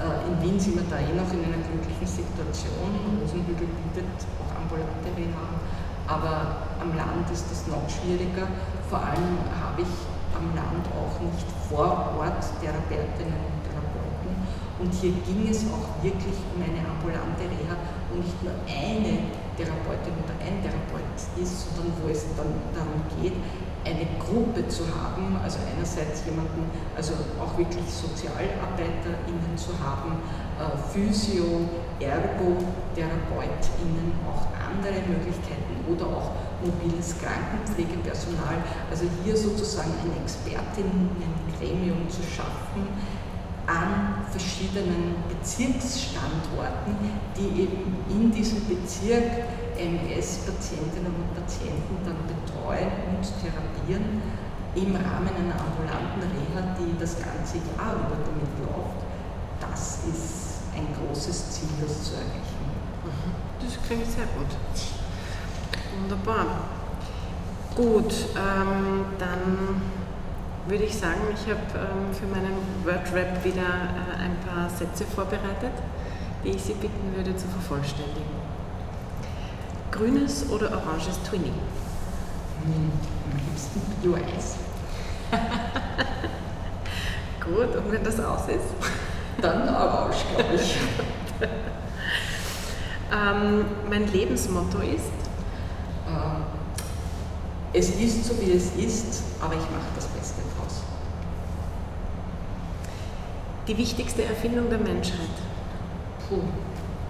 Äh, 0.00 0.28
in 0.28 0.34
Wien 0.40 0.58
sind 0.60 0.76
wir 0.76 0.88
da 0.88 0.96
eh 0.96 1.12
noch 1.12 1.28
in 1.32 1.44
einer 1.44 1.60
glücklichen 1.60 2.08
Situation. 2.08 2.96
Rosenhügel 3.20 3.68
bietet 3.68 4.08
auch 4.40 4.50
ambulante 4.56 5.08
Reha, 5.12 5.60
aber 6.06 6.56
am 6.80 6.94
Land 6.96 7.30
ist 7.32 7.50
das 7.50 7.66
noch 7.66 7.82
schwieriger. 7.90 8.46
Vor 8.88 9.00
allem 9.00 9.38
habe 9.58 9.82
ich 9.82 9.94
am 10.36 10.54
Land 10.54 10.86
auch 10.94 11.16
nicht 11.20 11.46
vor 11.68 12.14
Ort 12.18 12.42
Therapeutinnen 12.60 13.40
und 13.40 13.58
Therapeuten. 13.66 14.32
Und 14.78 14.92
hier 14.92 15.12
ging 15.24 15.48
es 15.48 15.64
auch 15.72 16.02
wirklich 16.04 16.36
um 16.54 16.60
eine 16.62 16.84
ambulante 16.84 17.48
Reha 17.48 17.74
und 18.12 18.20
nicht 18.20 18.38
nur 18.44 18.52
eine 18.68 19.32
Therapeutin 19.56 20.12
oder 20.20 20.36
ein 20.36 20.60
Therapeut 20.60 21.16
ist, 21.40 21.74
sondern 21.74 21.96
wo 22.04 22.08
es 22.12 22.28
dann 22.36 22.52
darum 22.76 23.00
geht, 23.20 23.32
eine 23.86 24.04
Gruppe 24.18 24.66
zu 24.68 24.82
haben, 24.90 25.38
also 25.42 25.58
einerseits 25.62 26.26
jemanden, 26.26 26.68
also 26.96 27.14
auch 27.38 27.56
wirklich 27.56 27.86
SozialarbeiterInnen 27.86 29.54
zu 29.54 29.70
haben, 29.78 30.18
äh, 30.58 30.74
Physio, 30.90 31.70
Ergo, 32.00 32.58
TherapeutInnen, 32.98 34.12
auch 34.26 34.50
andere 34.58 35.00
Möglichkeiten 35.06 35.65
oder 35.90 36.06
auch 36.06 36.30
mobiles 36.64 37.14
Krankenpflegepersonal, 37.18 38.62
also 38.90 39.04
hier 39.22 39.36
sozusagen 39.36 39.92
ein 40.02 40.22
Expertinnengremium 40.22 42.08
zu 42.08 42.22
schaffen, 42.22 42.88
an 43.66 44.22
verschiedenen 44.30 45.16
Bezirksstandorten, 45.28 46.94
die 47.36 47.62
eben 47.62 47.96
in 48.08 48.30
diesem 48.30 48.64
Bezirk 48.66 49.42
MS-Patientinnen 49.76 51.12
und 51.12 51.34
Patienten 51.34 51.98
dann 52.04 52.16
betreuen 52.30 52.90
und 53.10 53.26
therapieren 53.42 54.22
im 54.76 54.94
Rahmen 54.94 55.32
einer 55.34 55.56
ambulanten 55.58 56.22
Reha, 56.22 56.76
die 56.78 56.96
das 56.98 57.16
ganze 57.16 57.56
Jahr 57.74 57.94
über 57.94 58.16
damit 58.22 58.54
läuft. 58.60 59.02
Das 59.60 60.04
ist 60.04 60.62
ein 60.76 60.86
großes 60.94 61.50
Ziel, 61.50 61.68
das 61.80 62.04
zu 62.04 62.14
erreichen. 62.14 62.56
Das 63.60 63.86
klingt 63.86 64.06
sehr 64.06 64.26
gut. 64.36 64.52
Wunderbar. 66.02 66.46
Gut, 67.74 68.12
ähm, 68.36 69.04
dann 69.18 69.82
würde 70.66 70.84
ich 70.84 70.96
sagen, 70.96 71.20
ich 71.32 71.50
habe 71.50 71.60
ähm, 71.74 72.14
für 72.14 72.26
meinen 72.26 72.56
Word-Rap 72.84 73.44
wieder 73.44 73.62
äh, 73.62 74.22
ein 74.22 74.36
paar 74.46 74.68
Sätze 74.68 75.04
vorbereitet, 75.04 75.72
die 76.44 76.50
ich 76.50 76.62
Sie 76.62 76.74
bitten 76.74 77.14
würde 77.14 77.36
zu 77.36 77.46
vervollständigen. 77.48 78.36
Grünes 79.90 80.50
oder 80.50 80.70
oranges 80.70 81.22
Twinning? 81.22 81.54
Hm, 82.64 82.92
am 83.30 83.38
liebsten 83.48 83.80
Bio-Eis. 84.02 84.56
Gut, 87.40 87.76
und 87.76 87.92
wenn 87.92 88.04
das 88.04 88.20
aus 88.20 88.48
ist? 88.48 88.74
Dann 89.40 89.68
orange, 89.68 90.16
glaube 90.34 90.54
ich. 90.54 90.76
ähm, 93.12 93.64
mein 93.88 94.12
Lebensmotto 94.12 94.78
ist? 94.78 95.25
Es 97.78 97.90
ist 97.90 98.24
so, 98.24 98.32
wie 98.40 98.52
es 98.52 98.74
ist, 98.74 99.22
aber 99.38 99.52
ich 99.52 99.60
mache 99.60 99.92
das 99.94 100.06
Beste 100.06 100.40
draus. 100.56 100.80
Die 103.68 103.76
wichtigste 103.76 104.24
Erfindung 104.24 104.70
der 104.70 104.78
Menschheit? 104.78 105.36
Puh, 106.26 106.40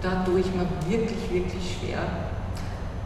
da 0.01 0.25
tue 0.25 0.41
ich 0.41 0.47
mir 0.47 0.67
wirklich, 0.89 1.31
wirklich 1.31 1.77
schwer. 1.79 1.99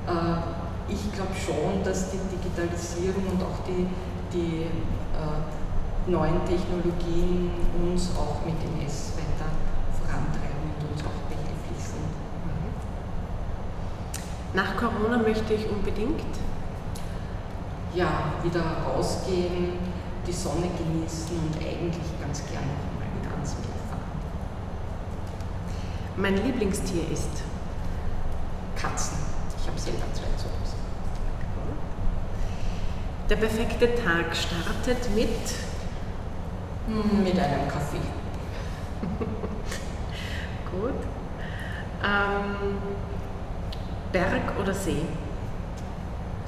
Äh, 0.07 0.91
ich 0.91 1.13
glaube 1.13 1.35
schon, 1.37 1.83
dass 1.83 2.09
die 2.09 2.17
Digitalisierung 2.35 3.27
und 3.31 3.43
auch 3.43 3.61
die, 3.67 3.85
die 4.33 4.63
äh, 5.13 6.09
neuen 6.09 6.43
Technologien 6.45 7.51
uns 7.79 8.09
auch 8.17 8.43
mit 8.43 8.55
dem 8.57 8.87
S 8.87 9.11
weiter 9.17 9.51
vorantreiben 10.01 10.65
und 10.79 10.93
uns 10.93 11.01
auch 11.01 11.29
behilflich 11.29 11.77
sind. 11.77 12.09
Nach 14.55 14.75
Corona 14.75 15.19
möchte 15.19 15.53
ich 15.53 15.69
unbedingt 15.69 16.40
ja, 17.93 18.33
wieder 18.43 18.61
rausgehen, 18.85 19.73
die 20.25 20.31
Sonne 20.31 20.69
genießen 20.77 21.37
und 21.37 21.57
eigentlich 21.57 22.19
ganz 22.21 22.43
gerne 22.45 22.67
nochmal 22.67 23.07
wieder 23.19 23.31
ans 23.33 23.55
Meer 23.55 23.75
fahren. 23.89 24.11
Mein 26.15 26.45
Lieblingstier 26.45 27.09
ist 27.11 27.43
Katzen. 28.75 29.17
Ich 29.59 29.67
habe 29.67 29.79
selber 29.79 30.05
zwei 30.13 30.27
zu 30.37 30.45
Hause. 30.45 30.75
Der 33.29 33.35
perfekte 33.35 33.95
Tag 33.95 34.35
startet 34.35 35.15
mit? 35.15 35.29
Mit 37.23 37.39
einem 37.39 37.67
Kaffee. 37.67 37.97
Gut. 40.71 40.93
Ähm, 42.03 42.77
Berg 44.11 44.59
oder 44.59 44.73
See? 44.73 45.05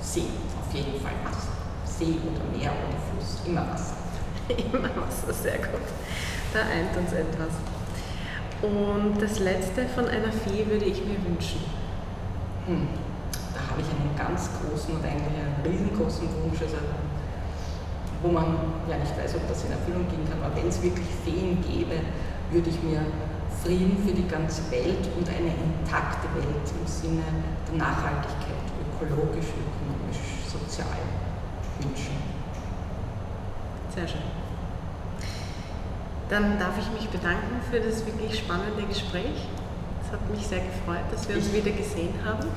See 0.02 0.28
jeden 0.74 0.99
Fall 0.99 1.13
Wasser. 1.24 1.53
See 1.86 2.17
oder 2.26 2.43
Meer 2.57 2.71
oder 2.74 2.97
Fluss, 2.97 3.45
immer 3.45 3.67
Wasser. 3.69 3.95
immer 4.49 4.89
Wasser, 4.97 5.32
sehr 5.32 5.57
gut. 5.57 5.88
Da 6.53 6.61
eint 6.61 6.95
uns 6.97 7.13
etwas. 7.13 7.53
Und 8.61 9.21
das 9.21 9.39
letzte 9.39 9.86
von 9.89 10.07
einer 10.07 10.32
Fee 10.32 10.65
würde 10.65 10.86
ich 10.86 11.03
mir 11.05 11.19
wünschen. 11.26 11.61
Hm. 12.65 12.88
Da 13.53 13.59
habe 13.69 13.82
ich 13.82 13.89
einen 13.91 14.15
ganz 14.17 14.49
großen 14.57 14.95
und 14.95 15.03
eigentlich 15.03 15.36
einen 15.36 15.61
riesengroßen 15.65 16.28
Wunsch, 16.41 16.61
also, 16.61 16.78
wo 18.24 18.32
man 18.32 18.55
ja 18.89 18.97
nicht 18.97 19.11
weiß, 19.17 19.36
ob 19.36 19.47
das 19.47 19.65
in 19.65 19.71
Erfüllung 19.71 20.07
gehen 20.07 20.26
kann, 20.30 20.41
aber 20.41 20.55
wenn 20.55 20.69
es 20.69 20.82
wirklich 20.82 21.05
Feen 21.26 21.61
gäbe, 21.61 21.99
würde 22.51 22.69
ich 22.69 22.82
mir 22.82 23.03
Frieden 23.61 23.99
für 23.99 24.13
die 24.13 24.28
ganze 24.28 24.63
Welt 24.71 25.07
und 25.17 25.28
eine 25.28 25.51
intakte 25.51 26.28
Welt 26.34 26.67
im 26.71 26.88
Sinne 26.88 27.24
der 27.67 27.78
Nachhaltigkeit, 27.78 28.63
ökologisch, 28.80 29.51
ökonomisch 29.51 29.83
sozial 30.74 30.88
wünschen. 31.80 32.17
Sehr 33.93 34.07
schön. 34.07 34.21
Dann 36.30 36.57
darf 36.57 36.74
ich 36.80 36.89
mich 36.99 37.09
bedanken 37.09 37.61
für 37.69 37.80
das 37.80 38.05
wirklich 38.05 38.39
spannende 38.39 38.82
Gespräch. 38.84 39.47
Es 40.03 40.11
hat 40.11 40.30
mich 40.32 40.47
sehr 40.47 40.61
gefreut, 40.61 41.05
dass 41.11 41.28
wir 41.30 41.36
uns 41.36 41.47
ich, 41.47 41.53
wieder 41.53 41.76
gesehen 41.76 42.13
haben. 42.26 42.47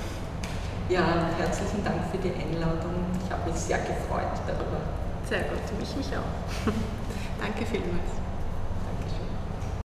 Ja, 0.88 1.28
herzlichen 1.36 1.84
Dank 1.84 2.00
für 2.10 2.18
die 2.18 2.32
Einladung. 2.32 2.94
Ich 3.24 3.30
habe 3.30 3.50
mich 3.50 3.58
sehr 3.58 3.78
gefreut 3.78 4.32
darüber. 4.46 4.80
Sehr 5.28 5.40
gut, 5.40 5.78
mich 5.78 5.96
mich 5.96 6.16
auch. 6.16 6.72
Danke 7.40 7.66
vielmals. 7.66 8.25